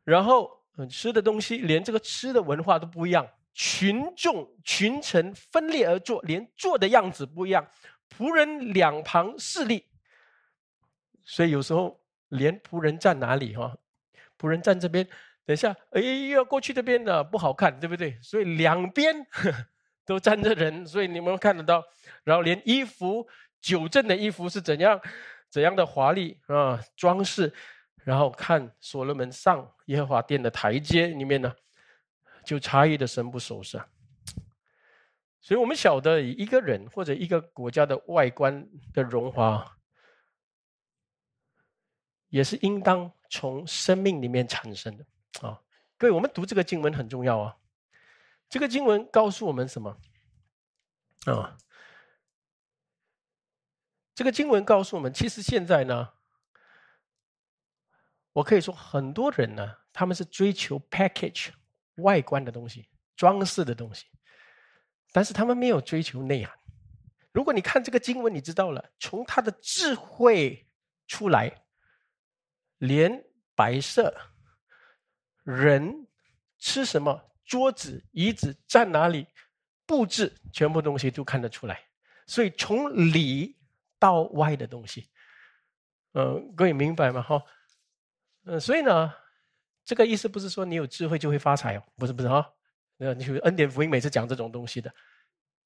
[0.02, 0.50] 然后，
[0.90, 7.64] 吃的东西连这个吃的文化都不一样，群众群臣分裂而坐，连坐的样子不一样，
[8.10, 9.86] 仆人两旁势力，
[11.24, 13.76] 所以有时候连仆人站哪里哈，
[14.38, 15.06] 仆人站这边，
[15.46, 18.18] 等一下哎又要过去这边的不好看，对不对？
[18.20, 19.14] 所以两边
[20.04, 21.82] 都站着人，所以你们看得到，
[22.24, 23.26] 然后连衣服
[23.60, 25.00] 九正的衣服是怎样
[25.48, 27.52] 怎样的华丽啊装饰。
[28.02, 31.54] 然后看所罗门上耶和华殿的台阶里面呢，
[32.42, 33.78] 就差异的神不守舍。
[35.40, 39.78] 所以我们晓得一个人或者一个国家的外观的荣华，
[42.28, 45.06] 也是应当从生命里面产生的
[45.40, 45.60] 啊。
[45.96, 47.56] 各位，我们读这个经文很重要啊。
[48.48, 50.00] 这个经文告诉我们什么？
[51.26, 51.56] 啊，
[54.14, 56.12] 这个经文告诉我们，其实现在呢。
[58.32, 61.50] 我可以说，很多人呢，他们是追求 package
[61.96, 64.06] 外观的东西、装饰的东西，
[65.12, 66.56] 但是他们没有追求内涵。
[67.32, 70.68] 如果你看这个经文，你知道了，从他的智慧
[71.06, 71.64] 出来，
[72.78, 74.14] 连白色
[75.44, 76.06] 人
[76.58, 79.26] 吃什么、桌子、椅子站哪里、
[79.86, 81.80] 布置，全部东西都看得出来。
[82.26, 83.56] 所以从里
[83.98, 85.08] 到外的东西，
[86.12, 87.22] 嗯，各位明白吗？
[87.22, 87.42] 哈，
[88.44, 89.12] 嗯，所以呢，
[89.84, 92.52] 这个意思不是说你有智慧就会发财哦，不是不是哈。
[93.00, 94.94] 呃，你 恩典福音每次讲这种东西的，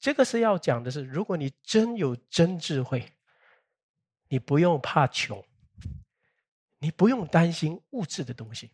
[0.01, 3.07] 这个是要讲的是，如果你真有真智慧，
[4.28, 5.45] 你不用怕穷，
[6.78, 8.70] 你不用担心物质的东西，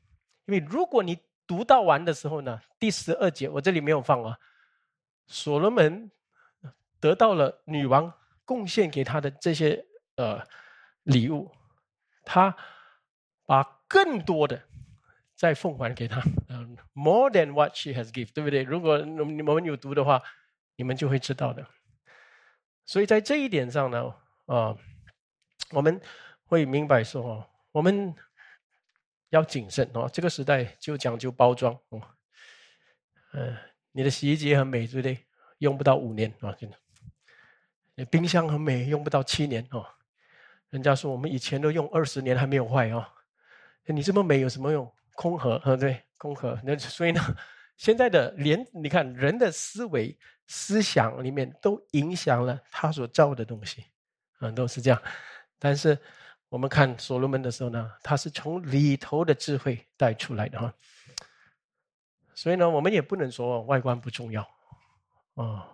[0.46, 4.38] 因为如果你读到完的时候呢，第十二节我这里没有放啊，
[5.26, 6.10] 所罗门。
[7.02, 8.12] 得到了女王
[8.44, 9.82] 贡献给他的这些
[10.16, 10.46] 呃
[11.04, 11.50] 礼物，
[12.26, 12.54] 他
[13.46, 14.62] 把更多的
[15.40, 16.20] 再奉还给他，
[16.52, 18.62] 嗯，more than what she has give，对不对？
[18.62, 20.22] 如果你们有读的话，
[20.76, 21.66] 你们就会知道的。
[22.84, 24.14] 所以在这一点上呢，
[24.44, 24.76] 啊，
[25.70, 25.98] 我们
[26.44, 28.14] 会明白说，哦我们
[29.30, 30.10] 要谨慎哦。
[30.12, 32.02] 这个时代就讲究包装哦，
[33.32, 33.56] 嗯，
[33.92, 35.24] 你的洗衣机很美，对不对？
[35.56, 36.76] 用不到五年啊，真的。
[37.94, 39.86] 你冰箱很美，用不到七年哦。
[40.68, 43.06] 人家说我们以前都用二十年还没有坏哦。
[43.86, 44.92] 你这么美有什么用？
[45.20, 46.02] 空盒，对不对？
[46.16, 46.58] 空盒。
[46.64, 47.20] 那所以呢，
[47.76, 53.84] 现在的连你看人的思维、思想里面都影响了他所造的东西，
[54.40, 55.02] 嗯，都是这样。
[55.58, 55.98] 但是
[56.48, 60.72] 我们看所罗门的时候呢，他是从里头的智慧带出来的哈。
[62.34, 64.40] 所以呢，我们也不能说外观不重要，
[65.34, 65.68] 啊。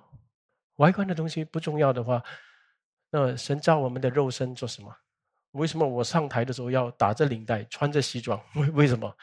[0.79, 2.21] 外观的东西不重要的话，
[3.11, 4.93] 那神造我们的肉身做什么？
[5.53, 8.39] 为什么我上台的时候要打着领带、穿着西装？
[8.57, 9.17] 为为什么？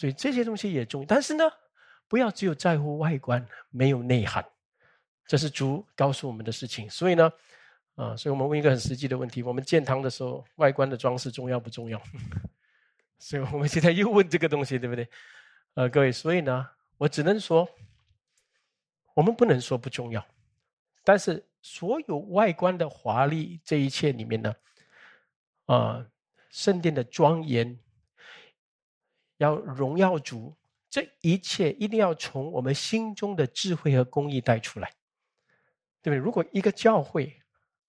[0.00, 1.06] 所以这些东西也重要。
[1.06, 1.44] 但是呢，
[2.08, 4.42] 不要只有在乎外观，没有内涵。
[5.26, 6.88] 这是主告诉我们的事情。
[6.88, 7.30] 所以呢，
[7.96, 12.00] 啊，所以我们问一个很实际的问题：我们建堂的时候，外观的装饰重要不重要？
[13.20, 15.06] 所以我们现在又问这个东西，对不对？
[15.74, 17.68] 呃，各位，所以呢，我只能说，
[19.12, 20.26] 我们不能说不重要。
[21.04, 24.54] 但是，所有外观的华丽，这一切里面呢，
[25.66, 26.06] 啊，
[26.48, 27.78] 圣殿的庄严，
[29.40, 30.54] 要荣耀主，
[30.90, 34.92] 这一切一定要从我们心中的智慧和公义带出来，
[36.02, 36.16] 对不对？
[36.16, 37.40] 如果一个教会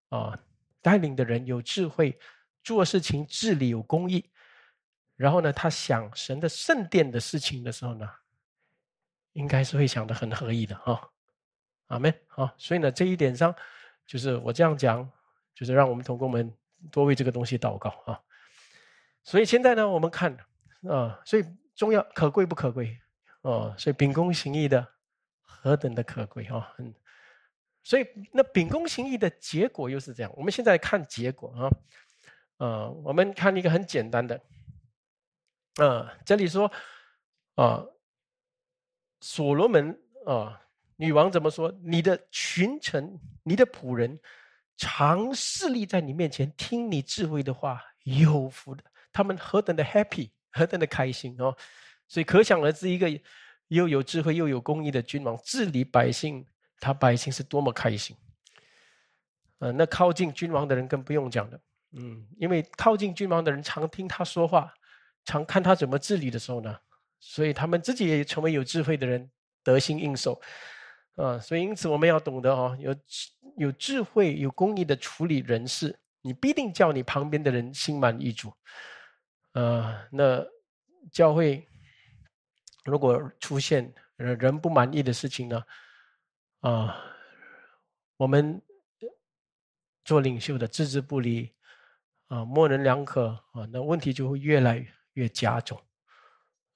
[0.08, 0.40] 啊，
[0.82, 2.18] 带领的人有智慧，
[2.64, 4.32] 做事情治理有公义，
[5.18, 8.10] 然后呢，他想神的圣殿的事情的时候呢，
[9.34, 11.12] 应该是会想的很合意的哈。
[11.88, 12.14] 阿门。
[12.30, 13.54] 啊，所以呢，这一点上，
[14.08, 15.12] 就是我这样讲，
[15.54, 16.50] 就是让我们同工们
[16.90, 18.18] 多为这个东西祷告啊。
[19.22, 20.38] 所以现在呢，我们看
[20.90, 22.98] 啊，所以重要可贵不可贵
[23.42, 23.74] 哦？
[23.78, 24.88] 所以秉公行义的
[25.42, 26.74] 何等的可贵啊！
[26.80, 26.94] 嗯，
[27.84, 30.34] 所以那秉公行义的结果又是这样。
[30.36, 31.70] 我们现在看结果啊，
[32.58, 34.42] 呃，我们看一个很简单的，
[35.76, 36.72] 啊，这里说
[37.56, 37.86] 啊，
[39.20, 40.58] 所罗门啊。
[40.98, 41.74] 女王怎么说？
[41.82, 44.20] 你的群臣，你的仆人，
[44.78, 48.84] 常侍立在你面前，听你智慧的话，有福的。
[49.12, 51.56] 他们何等的 happy，何等的开心哦！
[52.08, 53.10] 所以可想而知，一个
[53.70, 56.46] 又有智慧又有公义的君王治理百姓，
[56.80, 58.16] 他百姓是多么开心。
[59.60, 61.60] 呃，那靠近君王的人更不用讲了，
[61.94, 64.74] 嗯，因为靠近君王的人常听他说话，
[65.24, 66.76] 常看他怎么治理的时候呢，
[67.20, 69.30] 所以他们自己也成为有智慧的人，
[69.64, 70.42] 得心应手。
[71.16, 72.96] 啊，所以因此我们要懂得哦，有
[73.58, 78.52] 有智慧、有公义的处理人事，你必定叫你旁边的人心满意足。
[79.54, 80.46] 呃，那
[81.12, 81.68] 教会
[82.86, 85.64] 如果出现人人不满意的事情呢？
[86.62, 86.96] 啊，
[88.18, 88.62] 我们
[90.04, 91.54] 做领袖的置之不理，
[92.28, 95.82] 啊，模棱两可啊，那问题就会越来越加重。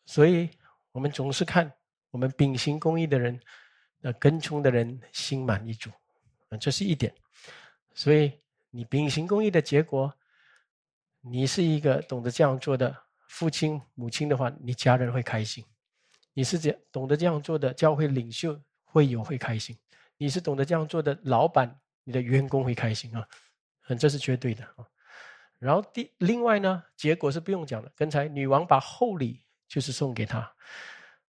[0.05, 0.49] 所以
[0.91, 1.71] 我们总是看
[2.11, 3.39] 我们秉行公义的人。
[3.99, 5.89] 那跟从的人心满意足，
[6.49, 7.11] 啊，这是一点。
[7.95, 10.15] 所以你秉行公义的结果，
[11.27, 12.95] 你是一个懂得这样做的
[13.27, 15.63] 父亲母亲的话，你家人会开心。
[16.33, 19.77] 你是这懂得这样做的教会领袖会有会开心。
[20.17, 23.27] 你是懂得这样做的老板，你的员工会开心啊，
[23.87, 24.85] 嗯，这是绝对的啊。
[25.57, 27.91] 然后第另外呢，结果是不用讲的。
[27.95, 30.53] 刚才女王把厚礼就是送给他，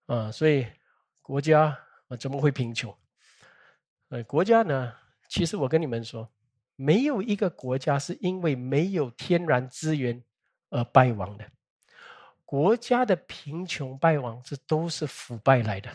[0.08, 0.66] 啊，所以
[1.22, 1.78] 国家。
[2.20, 2.96] 怎么会贫穷？
[4.10, 4.94] 呃，国家呢？
[5.28, 6.30] 其实我跟你们说，
[6.76, 10.24] 没有一个国家是因为没有天然资源
[10.70, 11.46] 而败亡的。
[12.46, 15.90] 国家的贫穷败亡，这都是腐败来的，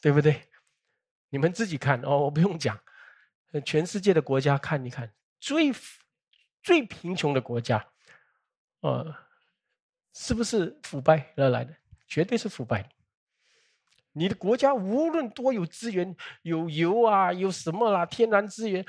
[0.00, 0.42] 对不对？
[1.28, 2.78] 你们自己看哦，我不用讲。
[3.64, 5.10] 全世界的国家看一看，
[5.40, 5.72] 最
[6.62, 7.84] 最贫穷的国家，
[8.80, 9.14] 呃，
[10.12, 11.74] 是不是腐败而来的？
[12.06, 12.88] 绝对是腐败。
[14.12, 18.84] 你的国家无论多有资源，有油啊，有什么啦，天然资源，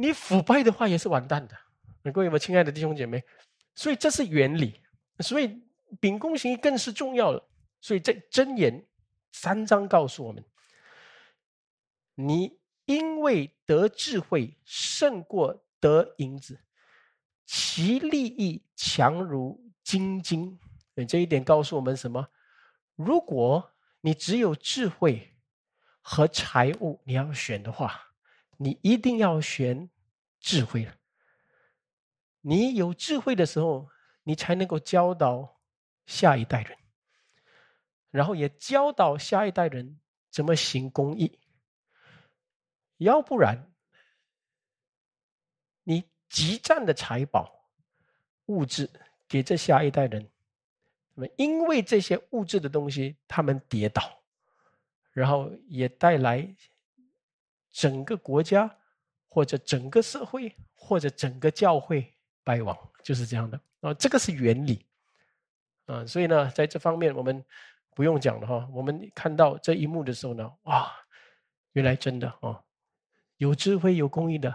[0.00, 2.12] 你腐败的话也是完蛋的。
[2.12, 3.22] 各位我亲爱的弟兄姐妹，
[3.74, 4.80] 所以这是原理。
[5.18, 5.60] 所以
[5.98, 7.44] 秉公行义更是重要了。
[7.80, 8.86] 所以在箴言
[9.32, 10.44] 三章告诉我们：
[12.14, 16.60] 你因为得智慧胜过得银子，
[17.44, 20.60] 其利益强如金金。
[21.08, 22.28] 这一点告诉我们什么？
[22.94, 25.34] 如果你只有智慧
[26.00, 28.07] 和财物，你要选的话，
[28.58, 29.88] 你一定要选
[30.40, 30.94] 智慧了。
[32.40, 33.88] 你有智慧的时候，
[34.22, 35.60] 你才能够教导
[36.06, 36.76] 下一代人，
[38.10, 39.98] 然后也教导下一代人
[40.30, 41.38] 怎么行公益。
[42.98, 43.72] 要不然，
[45.84, 47.70] 你积攒的财宝、
[48.46, 48.90] 物质
[49.28, 50.28] 给这下一代人。
[51.14, 54.20] 那么，因为这些物质的东西，他们跌倒，
[55.12, 56.56] 然后也带来
[57.70, 58.70] 整个国家
[59.28, 63.94] 或者整个社会或者整个教会败亡，就是这样的啊。
[63.94, 64.84] 这个是原理
[65.86, 66.04] 啊。
[66.06, 67.44] 所以呢，在这方面我们
[67.94, 68.68] 不用讲了哈。
[68.72, 70.90] 我们看到这一幕的时候呢，哇，
[71.72, 72.60] 原来真的啊，
[73.36, 74.54] 有智慧有公益的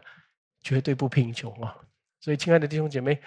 [0.61, 1.77] 绝对不贫穷啊。
[2.19, 3.21] 所以，亲爱的弟兄姐妹，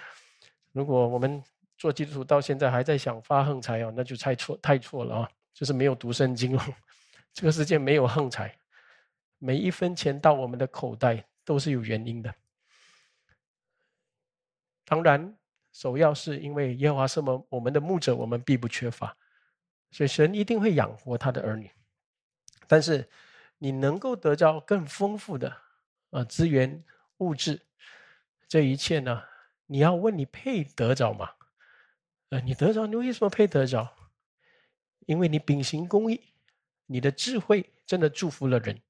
[0.71, 1.43] 如果我们
[1.77, 5.29] 做基督徒到现在还在想发横财哦，那就太错太错了啊！
[5.53, 6.61] 就是没有读圣经哦。
[7.31, 8.57] 这个世界没有横财，
[9.37, 12.33] 每一分钱到我们的口袋都是有原因的。
[14.85, 15.37] 当然，
[15.71, 19.15] 首要是因为耶和华是我们我们的牧者，我们必不缺乏，
[19.91, 21.69] 所以神一定会养活他的儿女。
[22.67, 23.09] 但是，
[23.57, 25.55] 你能够得到更丰富的
[26.09, 26.83] 啊资源
[27.17, 27.61] 物质，
[28.47, 29.23] 这一切呢？
[29.65, 31.31] 你要问你配得着吗？
[32.29, 33.93] 呃，你得着，你为什么配得着？
[35.05, 36.33] 因为你秉行公义，
[36.85, 38.81] 你的智慧真的祝福了人，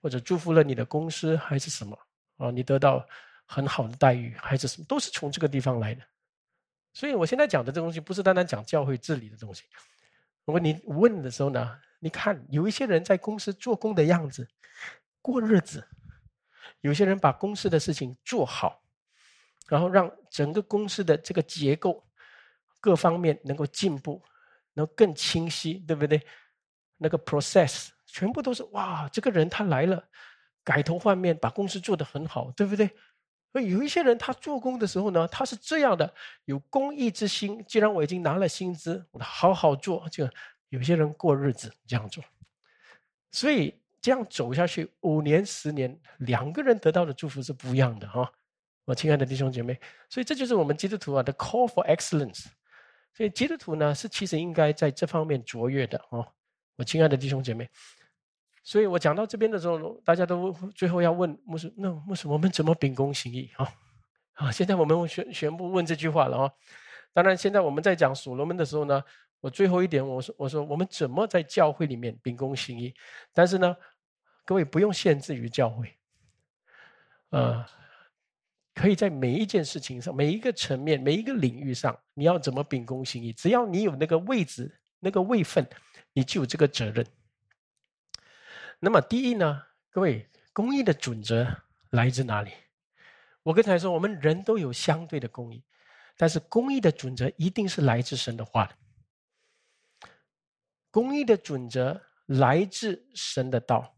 [0.00, 1.98] 或者祝福了你的公司，还是什么
[2.36, 2.50] 啊？
[2.50, 3.06] 你得到
[3.44, 6.02] 很好的待遇，还是什么，都是从这个地方来的。
[6.92, 9.64] 所以我现在讲的这东西，不是单单讲教会治理的东西。
[10.44, 14.48] 如果你问的时候呢，你看有一些人在公司做工的样子，
[15.22, 15.80] 过日子；
[16.80, 18.82] 有些人把公司的事情做好，
[19.68, 22.04] 然后让整个公司的这个结构。
[22.82, 24.22] 各方面能够进步，
[24.72, 26.26] 能更清晰，对不对？
[26.96, 30.02] 那个 process 全部都是哇，这个人他来了，
[30.64, 32.90] 改头换面，把公司做得很好，对不对？
[33.52, 37.64] 而有一些人他做工的时候呢，他是这样的，有公益之心。
[37.66, 40.08] 既然我已经拿了薪资，我好好做。
[40.08, 40.28] 就
[40.68, 42.22] 有些人过日子这样做，
[43.32, 48.30] 所以这样走下去，五年、十年，两个人得到的祝福是不一样的哈。
[48.84, 52.46] 我亲爱的弟兄姐妹，所以这就是我们基督徒啊的 call for excellence。
[53.12, 56.24] 所以基督徒呢，是其实应该在这方面卓越的哦，
[56.76, 57.68] 我亲爱的弟兄姐妹。
[58.62, 63.72] 所以我讲到这边的时候，大家都最后要问：牧师，那牧师，我们怎么秉公行义啊？
[64.34, 66.52] 啊，现在我们全全部问这句话了啊。
[67.12, 69.02] 当然，现在我们在讲所罗门的时候呢，
[69.40, 72.94] 我最后一点，我说我说我们怎么在教会里面秉公行义？
[73.32, 73.76] 但是呢，
[74.44, 75.92] 各位不用限制于教会，
[77.30, 77.64] 呃。
[78.72, 83.30] 可以在每一件事情上、每一个层面、每一个领域上，你要怎么秉公行义？
[83.30, 85.68] 只要你有那个位置、那个位分，
[86.14, 87.04] 你就有这个责任。
[88.80, 92.50] 那么，第一呢，各位，公益的准则来自哪里？
[93.42, 95.62] 我刚才说，我们人都有相对的公益，
[96.16, 98.74] 但是公益的准则一定是来自神的话的。
[100.90, 103.94] 公益的准则来自神的道，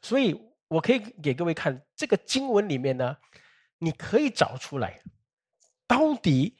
[0.00, 3.16] 所以我可以给各位看这个经文里面呢。
[3.78, 5.02] 你可以找出来，
[5.88, 6.56] 到底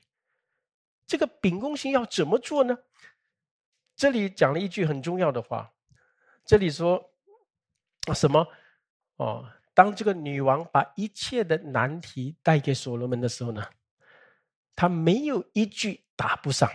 [1.06, 2.76] 这个秉公行要怎么做呢？
[3.94, 5.72] 这里讲了一句很重要的话，
[6.44, 7.11] 这里说
[8.14, 8.46] 什么？
[9.16, 13.64] 哦，当这个女王把一切的难题带给所罗门的时候呢，
[14.74, 16.70] 他没有一句答不上。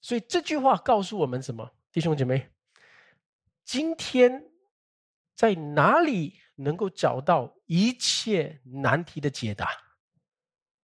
[0.00, 2.50] 所以这句话告诉我们什么，弟兄姐妹？
[3.64, 4.44] 今天
[5.34, 6.40] 在哪里？
[6.58, 9.68] 能够找到一切难题的解答，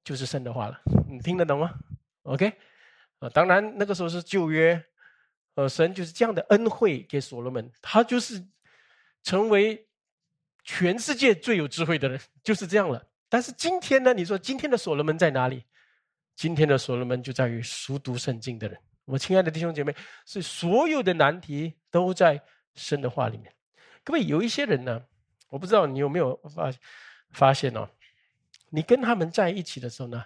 [0.05, 0.79] 就是神的话了。
[1.09, 1.73] 你听得懂吗
[2.25, 2.53] ？OK，
[3.21, 4.85] 啊，当然那个时候是旧约，
[5.55, 8.47] 呃，神就是这样的恩惠给所罗门，他就是
[9.23, 9.87] 成为
[10.65, 13.05] 全世界最有智慧的人， 就是这样了。
[13.29, 14.13] 但是今天呢？
[14.13, 15.65] 你说今天的所罗门在哪里？
[16.35, 18.79] 今天的所罗门就在于熟读圣经的人。
[19.05, 19.95] 我亲爱的弟兄姐妹，
[20.27, 22.41] 是所有的难题都在
[22.75, 23.53] 神的话里面。
[24.05, 25.03] 各位有一些人呢？
[25.49, 26.73] 我不知道你有没有发
[27.31, 27.89] 发现哦，
[28.71, 30.25] 你跟他们在一起的时候呢，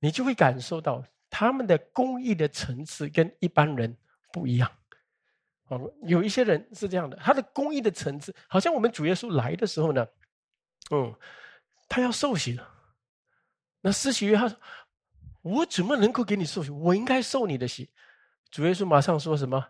[0.00, 3.96] 你就会感受到他们的公益的层次跟一般人
[4.32, 4.70] 不一样。
[5.68, 10.06] 哦，有一些人是这样的，他的公益的层次，好像我们主耶稣来的时候呢，
[10.92, 11.12] 嗯，
[11.88, 12.72] 他要受洗了。
[13.80, 14.56] 那施洗约翰说
[15.42, 16.70] ：“我怎么能够给你受洗？
[16.70, 17.90] 我应该受你的洗。”
[18.48, 19.66] 主耶稣马上说什么？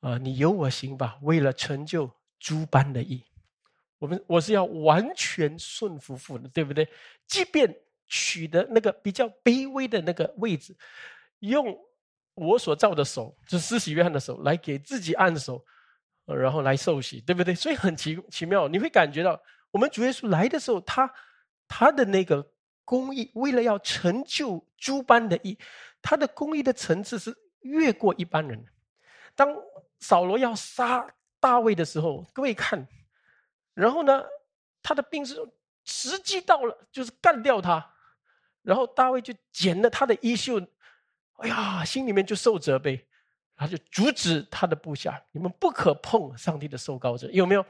[0.00, 3.24] 啊，你由我行吧，为了成就诸般的义。
[3.98, 6.88] 我们我是要完全顺服父的，对不对？
[7.26, 7.74] 即便
[8.08, 10.74] 取得那个比较卑微的那个位置，
[11.40, 11.78] 用。
[12.34, 15.64] 我所造的手，就是施洗约翰的手，来给自己按手，
[16.26, 17.54] 然后来受洗，对不对？
[17.54, 21.08] 所以很奇奇妙，你会感觉到，我们主耶稣来的时候，他
[21.68, 22.50] 他的那个
[22.84, 25.56] 公义，为了要成就诸般的义，
[26.02, 28.66] 他的公义的层次是越过一般人。
[29.36, 29.54] 当
[30.00, 31.06] 扫罗要杀
[31.38, 32.88] 大卫的时候，各位看，
[33.74, 34.24] 然后呢，
[34.82, 35.36] 他的兵士
[35.84, 37.94] 时机到了，就是干掉他，
[38.62, 40.60] 然后大卫就剪了他的衣袖。
[41.38, 43.06] 哎呀，心里面就受责备，
[43.56, 47.64] 他就阻止他的部下，你们不可碰上帝的受膏者，有没有？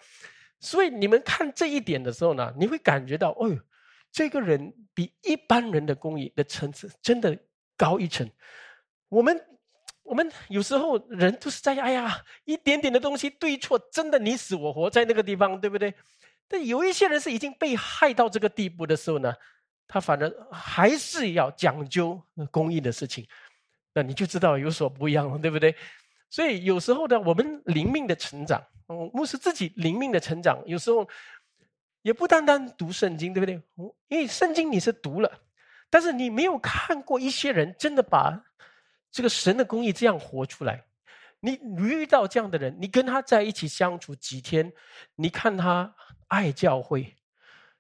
[0.61, 3.59] 所以你们看这一点的时候呢，你会感觉到，哦呦，
[4.11, 7.37] 这个人比一般人的公义的层次真的
[7.77, 8.31] 高一层。
[9.09, 9.39] 我们
[10.03, 15.93] 我们有时候人都是在哎呀，一点点的东西对错，真的你死我活在那个地方，对不对？
[16.47, 19.35] 但有一些人是已经被害到这个地步的时候呢，
[19.89, 23.27] 他反而还是要讲究公义的事情。
[23.95, 25.75] 那你就知道有所不一样了，对不对？
[26.29, 31.09] 所以有时候呢，我们灵命的成长，嗯，牧师自己灵命的成长，有时候
[32.03, 33.55] 也不单单读圣经，对不对？
[34.09, 35.41] 因为圣经你是读了，
[35.89, 38.45] 但是你没有看过一些人真的把
[39.13, 40.85] 这个神的公义这样活出来。
[41.39, 44.73] 你遇到这样的人，你跟他在一起相处几天，
[45.15, 45.95] 你看他
[46.27, 47.15] 爱教会，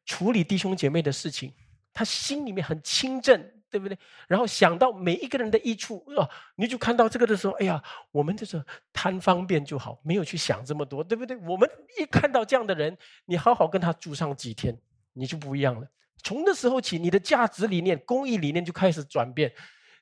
[0.06, 1.52] 处理弟兄姐妹的事情，
[1.92, 3.50] 他心里面很清正。
[3.74, 3.98] 对不对？
[4.28, 11.36] 然后想到每一个人的益处啊，你就看到这个的时候，哎呀，我们就是贪方便就好，没有去想这么多，对不对？
[11.38, 11.68] 我们
[11.98, 14.78] 一看到这样的人，你好好跟他住上几天，
[15.12, 15.88] 你就不一样了。
[16.22, 19.52] 从那时候起，你的价值理念、公益理念就开始转变，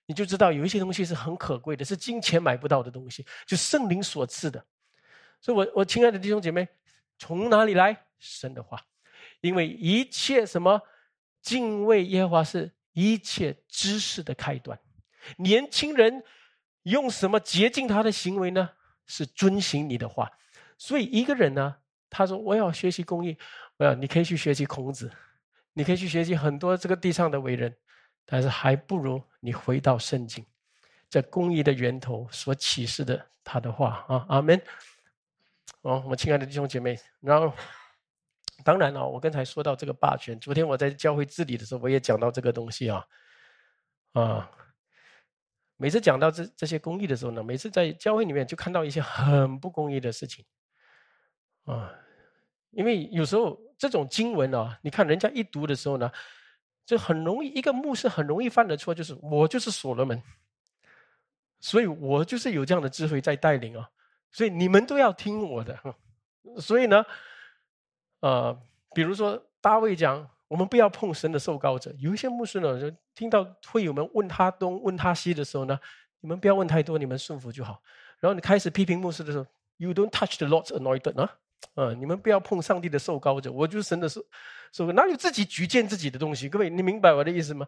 [0.04, 4.62] 你就知道有一些东西是很可贵的，是金钱买不到的东西，就圣灵所赐的。
[5.40, 6.68] 所以，我我亲爱的弟兄姐妹，
[7.16, 8.04] 从哪里来？
[8.18, 8.78] 神的话，
[9.40, 10.82] 因为一切什么
[11.40, 12.70] 敬畏耶和华是。
[12.92, 14.78] 一切知识的开端，
[15.36, 16.22] 年轻人
[16.82, 18.70] 用什么洁净他的行为呢？
[19.06, 20.30] 是遵行你的话。
[20.78, 21.76] 所以一个人呢，
[22.08, 23.36] 他说我要学习公益，
[23.76, 25.10] 我要你可以去学习孔子，
[25.72, 27.76] 你可以去学习很多这个地上的伟人，
[28.24, 30.44] 但是还不如你回到圣经，
[31.08, 34.60] 在公益的源头所启示的他的话啊，阿门。
[35.82, 37.52] 哦，我亲爱的弟兄姐妹，然后。
[38.64, 40.38] 当然了，我刚才说到这个霸权。
[40.38, 43.06] 昨天我在教会治理的时候，我也讲到这个东西啊，
[44.12, 44.50] 啊，
[45.76, 50.44] 每次讲到这这些公益的时候呢，每次在教会里面就看到一些很不公益的事情，
[51.64, 51.92] 啊，
[52.70, 56.10] 因为有时候这种经文啊，你看人家一读的时候呢，
[56.84, 60.22] 就很容易一个牧师很容易犯的错，就是我就是所罗门，
[61.60, 63.90] 所以我就是有这样的智慧在带领啊，
[64.30, 65.78] 所以你们都要听我的，
[66.58, 67.04] 所以呢。
[68.22, 68.56] 呃，
[68.94, 71.92] 比如说大卫讲，我们不要碰神的受膏者。
[71.98, 75.78] 有一些牧师呢，就听到会友们问他东问他西的时候呢，
[76.20, 77.82] 你们不要问太多，你们顺服就好。
[78.20, 79.44] 然后你开始批评牧师的时候
[79.76, 81.30] ，You don't touch the Lord's anointed 啊，
[81.74, 83.50] 呃，你们不要碰上帝的受膏者。
[83.50, 84.24] 我就是神的受
[84.72, 86.48] 受，哪有自己举荐自己的东西？
[86.48, 87.66] 各位，你明白我的意思吗？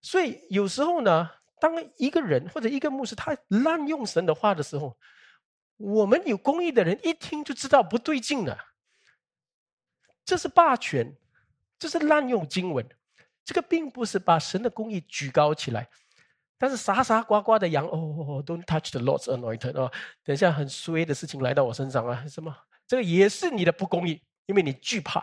[0.00, 1.30] 所以有时候呢，
[1.60, 4.96] 当一个人或者一个牧师他滥用神的话的时候，
[5.76, 8.58] 我们有公义的人一听就知道不对劲了。
[10.32, 11.14] 这是霸权，
[11.78, 12.82] 这是滥用经文，
[13.44, 15.86] 这个并不是把神的公义举高起来，
[16.56, 19.92] 但是傻傻呱呱的羊哦，Don't touch the Lord's anointed 哦，
[20.24, 22.56] 等一下很衰的事情来到我身上啊，什么？
[22.86, 25.22] 这个也是你的不公义，因为你惧怕，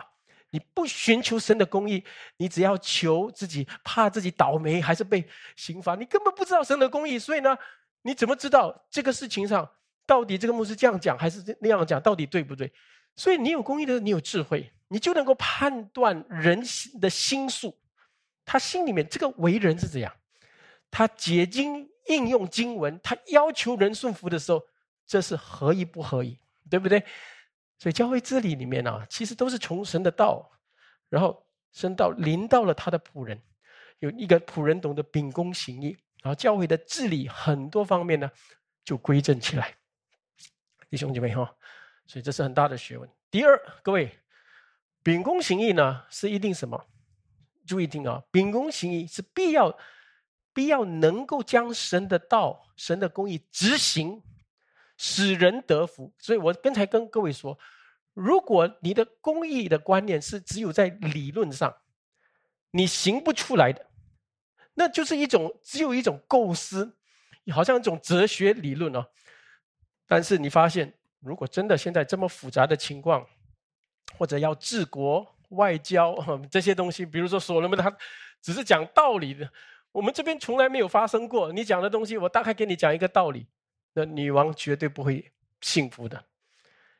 [0.50, 2.04] 你不寻求神的公义，
[2.36, 7.58] 你只要求自己，怕自己倒霉还是被刑罚，你根本不知道神的公义，所以呢，
[8.02, 9.68] 你怎么知道这个事情上
[10.06, 12.72] 到底这个牧师这样讲还是那样讲，到底对不对？
[13.20, 14.72] 所以你有公义的时候，你有智慧。
[14.92, 16.60] 你就能够判断人
[17.00, 17.78] 的心术，
[18.44, 20.12] 他心里面这个为人是怎样，
[20.90, 24.60] 他解经应用经文，他要求人顺服的时候，
[25.06, 27.04] 这是合宜不合宜，对不对？
[27.78, 30.50] 所以教会治理里面啊，其实都是从神的道，
[31.08, 33.40] 然后神道临到了他的仆人，
[34.00, 38.28] 有一个仆人懂得秉公行义，然后教会的治理很多方面呢
[38.84, 39.76] 就归正起来，
[40.90, 41.54] 弟兄姐妹哈，
[42.10, 43.08] 所以这是很大的学问。
[43.30, 44.10] 第二，各位。
[45.02, 46.88] 秉公行义呢，是一定什么？
[47.66, 48.22] 注意听啊！
[48.32, 49.78] 秉公行义是必要，
[50.52, 54.22] 必要能够将神的道、神的公义执行，
[54.98, 56.12] 使人得福。
[56.18, 57.58] 所以我刚才跟各位说，
[58.12, 61.74] 如果你的公义的观念是只有在理论上，
[62.72, 63.86] 你行不出来的，
[64.74, 66.98] 那就是一种只有一种构思，
[67.50, 69.06] 好像一种哲学理论哦。
[70.06, 73.26] 但是你发现，如果真的现在这么复杂的情况，
[74.18, 76.16] 或者要治国、外交
[76.50, 77.94] 这些东西，比如说所罗门他
[78.40, 79.48] 只是讲道理的，
[79.92, 81.52] 我们这边从来没有发生过。
[81.52, 83.46] 你讲的东西，我大概给你讲一个道理，
[83.92, 86.24] 那女王绝对不会幸福的，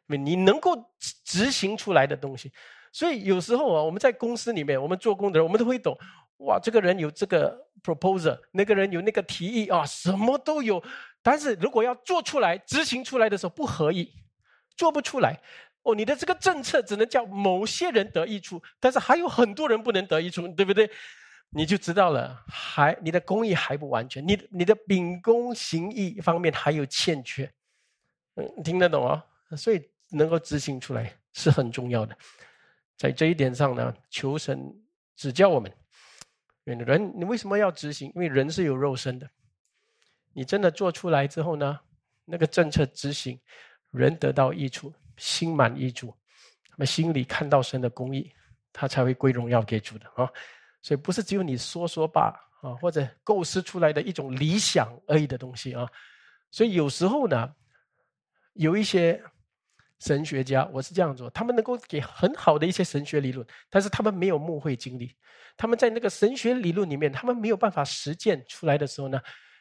[0.06, 0.90] 你能够
[1.24, 2.52] 执行出来的东西。
[2.92, 5.96] 所以有时候啊，我们在公司里面，我们做工的人，我们都会懂。
[6.41, 10.82] 哇，这个人有这个 proposal，那个人有那个提议啊，什么都有。
[11.22, 14.11] 但是如果要做出来、执行出来的时候，不合意，
[14.76, 15.38] 做不出来。
[15.82, 20.91] 哦，你的这个政策只能叫某些人得益处，但是还有很多人不能得益处，对不对？
[21.51, 27.51] 你就知道了，还你的公益还不完全，你你的秉公行义方面还有欠缺。
[28.36, 29.22] 嗯，听得懂哦？
[29.57, 32.16] 所以能够执行出来是很重要的。
[32.97, 34.59] 在这一点上呢，求神
[35.16, 35.70] 指教我们。
[36.64, 38.11] 人，你为什么要执行？
[38.14, 39.28] 因为人是有肉身的。
[40.32, 41.80] 你真的做出来之后呢，
[42.24, 43.40] 那个政策执行，
[43.90, 44.92] 人得到益处。
[45.16, 46.16] 心满意足，
[46.70, 48.32] 那么心里看到神的公义，
[48.72, 50.26] 他才会归荣耀给主的啊！
[50.80, 55.86] 所以不是只有你说说罢啊，或者构思出来的一种理想而已的东西啊。
[56.50, 57.54] 所以有时候呢，
[58.54, 59.22] 有一些
[60.01, 65.14] 神学家，我是这样做，他们能够给很好的一些神学理论，但是他们没有牧会经历，
[65.57, 69.20] 他们在那个神学理论里面，他们没有办法实践出来的时候呢，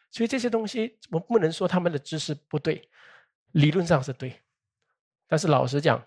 [0.09, 2.89] 所以这些东西我不能说他们的知识不对，
[3.51, 4.41] 理论上是对。
[5.27, 6.03] 但是老实讲，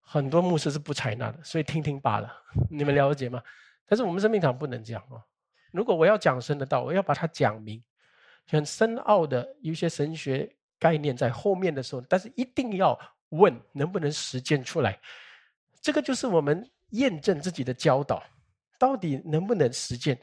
[0.00, 2.30] 很多牧师是不采纳的，所以听听罢了。
[2.68, 3.42] 你们了解吗？
[3.86, 5.22] 但是我们生命堂不能这样啊！
[5.72, 7.82] 如果我要讲神的道，我要把它讲明，
[8.46, 12.98] 很深奥的一些神学概念在后面的时候，但是一定要
[13.30, 14.98] 问能不能实践出来。
[15.80, 18.22] 这个就是我们验证自己的教导，
[18.78, 20.18] 到底能不能实践？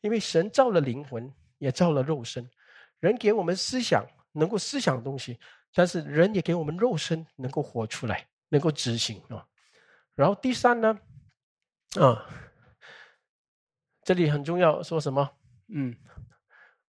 [0.00, 2.48] 因为神造了灵魂，也造了肉身，
[3.00, 5.38] 人给我们思想，能够思想的东西。
[5.74, 9.46] 但是人也给我们肉身能够活出来，能够执行啊。
[10.14, 10.98] 然后第三呢，
[11.98, 12.26] 啊，
[14.02, 15.38] 这里很重要，说什么？
[15.68, 15.96] 嗯，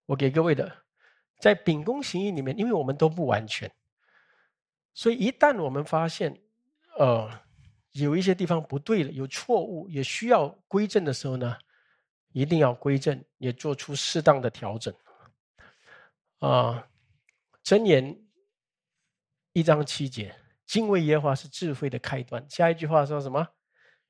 [0.05, 0.82] 我给各位的，
[1.43, 3.69] 在秉公行义里面，因为我们都不完全，
[4.93, 6.41] 所以一旦我们发现，
[6.97, 7.29] 呃，
[7.91, 11.57] 有一些地方不对了，有错误，也需要归正的时候呢，
[12.31, 14.95] 一定要归正，也做出适当的调整。
[16.39, 16.87] 啊，
[17.61, 18.17] 真言。
[19.51, 20.33] 一章七节，
[20.65, 22.49] 敬畏耶和华是智慧的开端。
[22.49, 23.45] 下一句话说什么？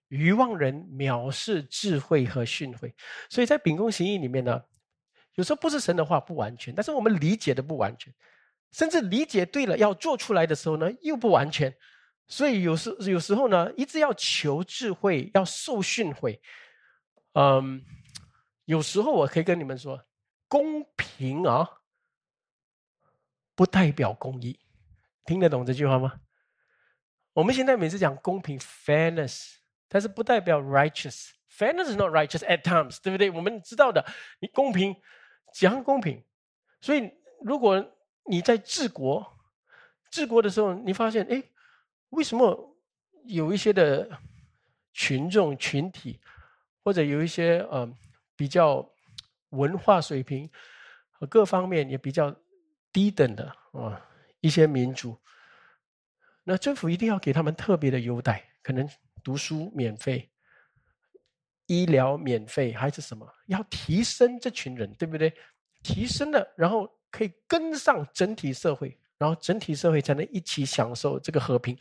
[0.10, 2.94] 愚妄人藐视智慧和训诲。
[3.28, 4.64] 所以在秉公行义里面呢，
[5.36, 8.14] 有时候不是神的话不完全，但是我们理解的不完全，
[8.72, 11.76] 甚至理解对了要做出来的时候呢又不完全。
[12.28, 16.40] 所以有时有时候呢，一直要求智慧，要受训诲。
[17.34, 17.84] 嗯，
[18.66, 20.06] 有时候我可以跟你们说，
[20.48, 21.70] 公平啊，
[23.56, 24.60] 不代表公义。
[25.26, 26.22] 听得懂这句话吗？
[27.34, 29.56] 我们现在每次讲公平 （fairness），
[29.88, 31.32] 但是不代表 righteous。
[31.50, 33.30] fairness is not righteous at times，对不对？
[33.30, 34.06] 我们知道的，
[34.40, 34.96] 你公平
[35.54, 36.22] 讲公平。
[36.82, 37.10] 所以，
[37.42, 37.96] 如果
[38.26, 39.38] 你在治国、
[40.10, 41.42] 治国的时候，你发现，哎，
[42.10, 42.78] 为什么
[43.26, 44.20] 有一些的
[44.92, 46.20] 群众群体，
[46.84, 47.90] 或者有一些呃
[48.36, 48.92] 比较
[49.50, 50.50] 文化水平
[51.12, 52.36] 和各方面也比较
[52.92, 54.10] 低等的啊？
[54.42, 55.18] 一些民族，
[56.44, 58.86] 那政府一定要给他们特别的优待，可能
[59.24, 60.30] 读书免费、
[61.68, 63.28] 医疗免费，还是什么？
[63.48, 65.34] 要提升这群人，对不对？
[65.82, 71.78] 提升了，然后可以跟上整体社会，然后整体社会才能一起享受这个和平。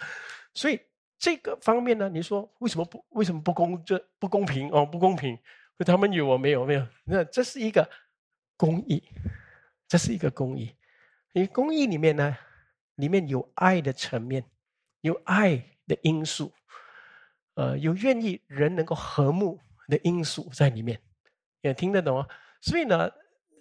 [0.55, 0.81] 所以
[1.19, 4.85] 这个方面呢，你说为什么不为什么不公这不公平哦？
[4.85, 5.39] 不公平，
[5.87, 6.87] 他们有我没有没有？
[7.05, 7.89] 那这是一个
[8.57, 9.03] 公益，
[9.89, 10.75] 这是一个公益。
[11.33, 12.37] 因为公益里面呢。
[12.97, 14.45] 里面有爱的层面，
[15.01, 15.57] 有爱
[15.89, 16.53] 的因素，
[17.55, 19.59] 呃，有愿意人能够和睦
[19.93, 20.99] 的因素在里面，
[21.61, 22.27] 也听得懂啊。
[22.63, 23.11] 所以呢，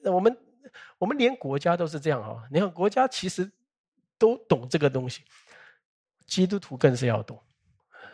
[0.05, 0.38] 我们
[0.97, 2.47] 我们连国家都是这样啊。
[2.49, 3.51] 你看，国家其实
[4.17, 5.23] 都懂这个东西，
[6.25, 7.38] 基督徒更是要懂。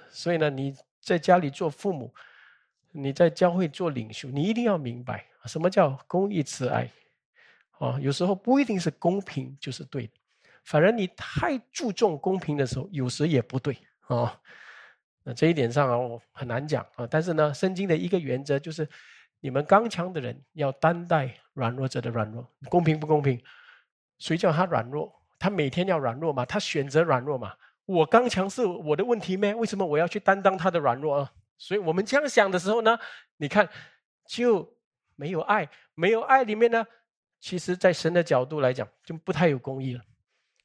[0.10, 2.12] 所以呢，你在家里做父母，
[2.92, 6.90] 你在教会做领袖，你一定要明白什么叫公义慈爱
[7.78, 8.00] 啊。
[8.02, 10.14] 有时候不一定是公平就是对的。
[10.64, 14.42] 反而你太注重公平的时候，有时也不对啊。
[15.28, 17.06] 那这一点上啊，我很难讲啊。
[17.06, 18.88] 但是呢，圣经的一个原则就是，
[19.42, 23.38] 你们刚强的人要担待软弱者的软弱，公平不公平？
[24.20, 25.14] 谁叫他软弱？
[25.38, 26.46] 他每天要软弱嘛？
[26.46, 27.54] 他选择软弱嘛？
[27.86, 29.54] 我刚强是我的问题咩？
[29.54, 31.34] 为什么我要去担当他的软弱啊？
[31.58, 32.98] 所以我们这样想的时候呢，
[33.36, 33.68] 你看
[34.30, 34.78] 就
[35.18, 36.88] 没有爱，没有爱里面呢，
[37.42, 40.02] 其实在神的角度来讲，就不太有公义了。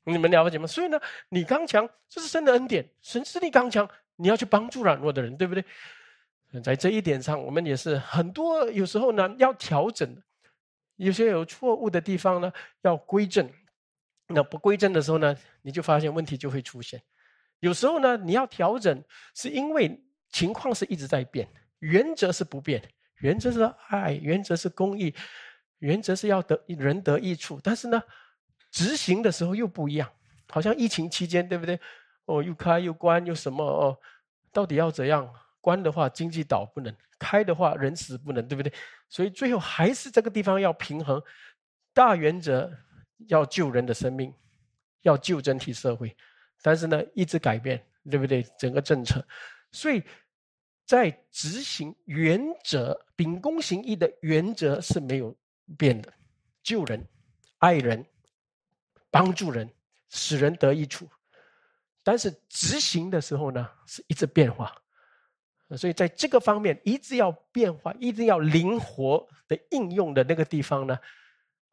[0.05, 0.69] 你们了解吗？
[0.69, 1.01] 所以呢，
[1.31, 3.89] 你刚强，这是神的恩典，神是你刚强。
[4.17, 5.65] 你要去帮助软弱的人，对不对？
[6.63, 10.23] 在这一点上，我们也是很多有时候呢要调整，
[10.97, 12.53] 有些有错误的地方呢
[12.83, 13.51] 要归正。
[14.29, 17.03] 那不归正的时候呢，你就发现问题就会出现。
[17.61, 19.03] 有时候呢，你要调整，
[19.35, 21.49] 是因为情况是一直在变，
[21.79, 22.83] 原则是不变，
[23.21, 25.15] 原则是爱，原则是公益，
[25.79, 27.61] 原则是要得人得益处。
[27.63, 28.03] 但是呢，
[28.71, 30.11] 执行的时候又不一样，
[30.49, 31.79] 好像疫情期间，对不对？
[32.27, 33.99] 哦，又开又关又什么哦？
[34.53, 35.33] 到底要怎样？
[35.61, 38.73] 关的话经济倒不能，开的话人死不能，对不对？
[39.09, 41.23] 所以最后还是这个地方要平衡。
[41.95, 42.73] 大原则
[43.29, 44.35] 要救人的生命，
[45.03, 46.17] 要救整体社会，
[46.63, 48.43] 但是呢一直改变，对不对？
[48.59, 49.25] 整个政策，
[49.71, 50.03] 所以
[50.85, 55.37] 在执行原则、秉公行义的原则是没有
[55.79, 56.13] 变的：
[56.63, 57.07] 救人、
[57.59, 58.05] 爱人、
[59.11, 59.71] 帮助人、
[60.09, 61.09] 使人得益处。
[62.05, 64.75] 但是执行的时候呢，是一直变化，
[65.77, 70.99] 所以在这个方面一直要变化，一直要灵活的应用的那个地方呢，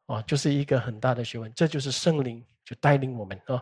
[0.06, 1.52] 啊，就是一个很大的学问。
[1.52, 3.60] 这就是圣灵就带领我们啊，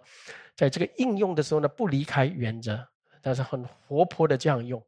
[0.55, 2.87] 在这个应用的时候呢，不离开原则，
[3.23, 4.83] 但是很活泼的这样用。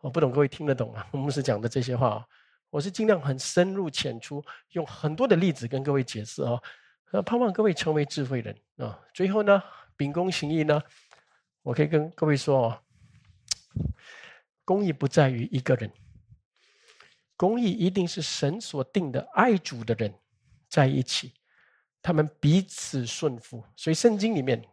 [0.00, 1.06] 我不懂各位听得懂啊？
[1.12, 2.26] 我们是讲的这些话，
[2.70, 6.60] 我是尽量很深入浅出，用很多的例子跟各位解释啊，
[7.12, 8.98] 呃，盼望各位成为智慧人啊。
[9.14, 9.62] 最后呢，
[9.96, 10.82] 秉公行义呢。
[11.62, 12.82] 我可以跟各位说哦，
[14.64, 15.92] 公义不在于一个人，
[17.36, 20.14] 公义一定是神所定的爱主的人
[20.68, 21.34] 在一起，
[22.00, 23.62] 他们彼此顺服。
[23.76, 24.64] 所以圣经里面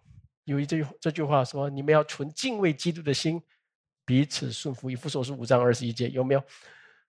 [0.46, 3.42] 有一句这句话说：“你们要存敬畏基督的心，
[4.06, 6.44] 彼此顺服。”以弗所书五章二十一节有没有？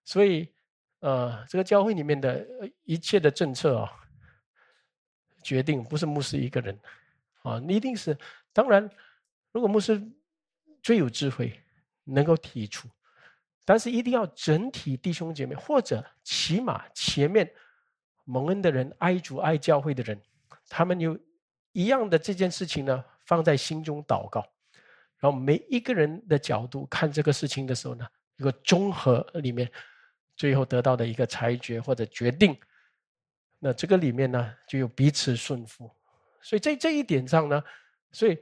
[0.05, 0.53] 所以，
[0.99, 2.45] 呃，这个教会里面的
[2.83, 3.93] 一切的政策啊，
[5.45, 6.77] 决定不是牧师一个人
[7.43, 8.19] 啊，你一定是
[8.53, 8.91] 当然。
[9.59, 10.01] 如果牧师
[10.85, 11.53] 最有智慧，
[12.05, 12.89] 能够提出，
[13.65, 17.53] 但是一定要整体弟兄姐妹，或者起码前面
[18.25, 20.23] 蒙恩的人、爱主爱教会的人，
[20.69, 21.19] 他们有
[21.73, 24.49] 一样的这件事情呢，放在心中祷告，
[25.19, 28.07] 然后每一个人的角度看这个事情的时候呢，
[28.37, 29.69] 一个综合里面，
[30.37, 32.57] 最后得到的一个裁决或者决定，
[33.59, 35.91] 那这个里面呢，就有彼此顺服，
[36.41, 37.61] 所以在这一点上呢，
[38.13, 38.39] 所以。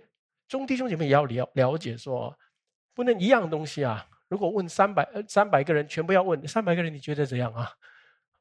[0.49, 2.36] 中弟兄姐妹也要了了解，说
[2.94, 4.07] 不能一样东西啊。
[4.28, 7.70] 如果问三百三百个人，全部要问三百个人，你觉得怎样啊？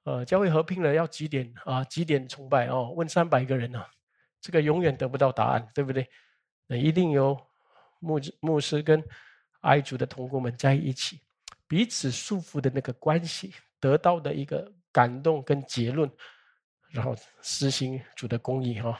[0.03, 1.83] 呃，教会合并了要几点啊？
[1.83, 2.91] 几点崇拜哦？
[2.95, 3.83] 问三百个人呢，
[4.39, 6.07] 这个永远得不到答案，对不对？
[6.67, 7.35] 那一定有
[7.99, 9.03] 牧牧师跟
[9.61, 11.21] 爱主的同工们在一起，
[11.67, 16.09] 彼此束缚的那个关系，得到的一个感动跟结论，
[16.89, 18.99] 然后实行主的公义哈。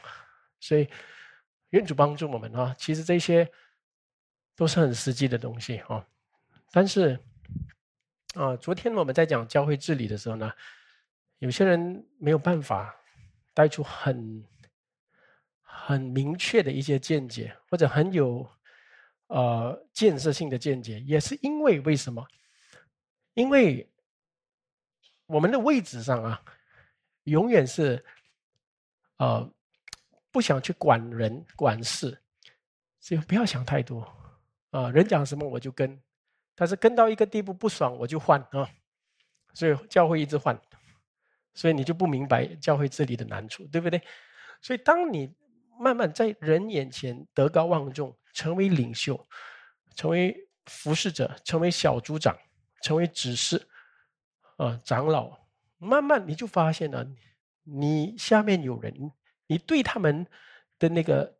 [0.60, 0.88] 所以。
[1.70, 2.74] 愿主帮助我们啊！
[2.78, 3.50] 其实这些
[4.54, 6.06] 都是很实际的东西啊。
[6.70, 7.18] 但是
[8.34, 10.52] 啊，昨天我们在讲教会治理的时候呢，
[11.38, 12.94] 有些人没有办法
[13.52, 14.44] 带出很
[15.60, 18.48] 很明确的一些见解，或者很有
[19.26, 22.26] 呃建设性的见解，也是因为为什么？
[23.34, 23.90] 因为
[25.26, 26.42] 我们的位置上啊，
[27.24, 28.04] 永远是
[29.16, 29.52] 呃。
[30.36, 32.22] 不想去管人管事，
[33.00, 34.06] 所以不要想太多
[34.70, 34.90] 啊！
[34.90, 35.98] 人讲什么我就跟，
[36.54, 38.68] 但是跟到一个地步不爽我就换啊！
[39.54, 40.60] 所以教会一直换，
[41.54, 44.02] 所以你就不明白教会治理的难处，对不对？
[44.60, 45.34] 所以当你
[45.80, 49.26] 慢慢在人眼前德高望重，成为领袖，
[49.94, 52.36] 成为服侍者，成为小组长，
[52.82, 53.66] 成为执事
[54.58, 55.46] 啊长老，
[55.78, 57.08] 慢慢你就发现了，
[57.62, 59.10] 你下面有人。
[59.46, 60.26] 你对他们
[60.78, 61.32] 的那个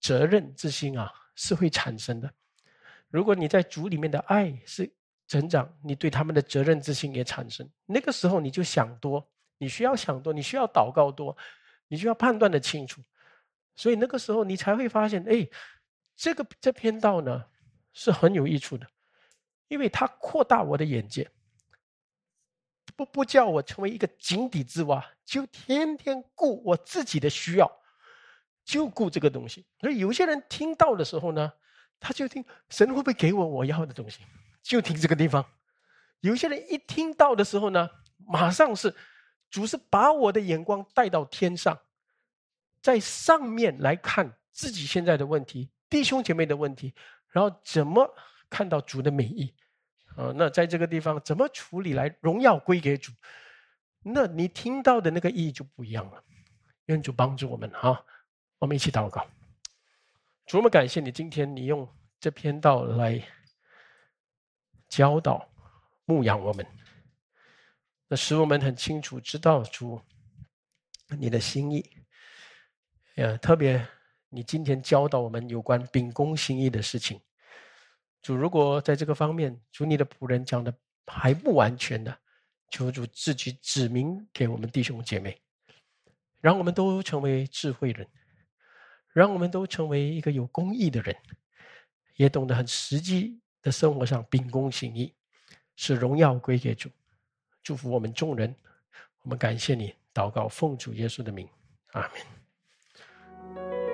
[0.00, 2.32] 责任之心啊，是会产生的。
[3.08, 4.90] 如果你在主里面的爱是
[5.28, 7.68] 成长，你对他们的责任之心也产生。
[7.86, 9.26] 那个时候你就想多，
[9.58, 11.36] 你需要想多，你需要祷告多，
[11.88, 13.00] 你需要判断的清楚。
[13.74, 15.48] 所以那个时候你才会发现，哎，
[16.16, 17.44] 这个这篇道呢
[17.92, 18.86] 是很有益处的，
[19.68, 21.28] 因为它扩大我的眼界。
[22.96, 27.70] 不不叫我成为一个井底之蛙，就天天顾我自己的需要，
[28.64, 29.66] 就顾这个东西。
[29.80, 31.52] 所以有些人听到的时候呢，
[31.98, 34.20] 他就听神会不会给我我要的东西，
[34.62, 35.44] 就听这个地方。
[36.20, 37.90] 有些人一听到的时候呢，
[38.26, 38.94] 马上是
[39.50, 41.78] 主是把我的眼光带到天上，
[42.80, 46.94] 在上面来看自己现在的问题、弟兄姐妹的问题，
[47.28, 48.14] 然后怎么
[48.48, 49.52] 看到主的美意
[50.16, 50.32] 啊？
[50.34, 53.12] 那在这个地方怎么处理来荣耀归给主？
[54.02, 56.22] 那你听到的那个意义就不一样了。
[56.86, 58.04] 愿主帮助我们哈，
[58.58, 59.26] 我们一起祷告。
[60.46, 61.88] 主，我们感谢你，今天你用
[62.20, 63.22] 这篇道来
[64.88, 65.48] 教导。
[66.06, 66.66] 牧养我们，
[68.08, 69.98] 那使我们很清楚知道主
[71.18, 71.82] 你的心意。
[73.16, 73.88] 呃，特别
[74.28, 77.18] 你今天教导我们有关秉公行义的事情。
[78.24, 80.74] 主，如果在这个方面，主你的仆人讲的
[81.06, 82.18] 还不完全的，
[82.70, 85.38] 求主自己指明给我们弟兄姐妹，
[86.40, 88.08] 让我们都成为智慧人，
[89.12, 91.14] 让我们都成为一个有公义的人，
[92.16, 95.14] 也懂得很实际的生活上秉公行义。
[95.76, 96.88] 是荣耀归给主，
[97.62, 98.56] 祝福我们众人。
[99.20, 101.46] 我们感谢你，祷告奉主耶稣的名，
[101.92, 102.10] 阿
[103.56, 103.93] 门。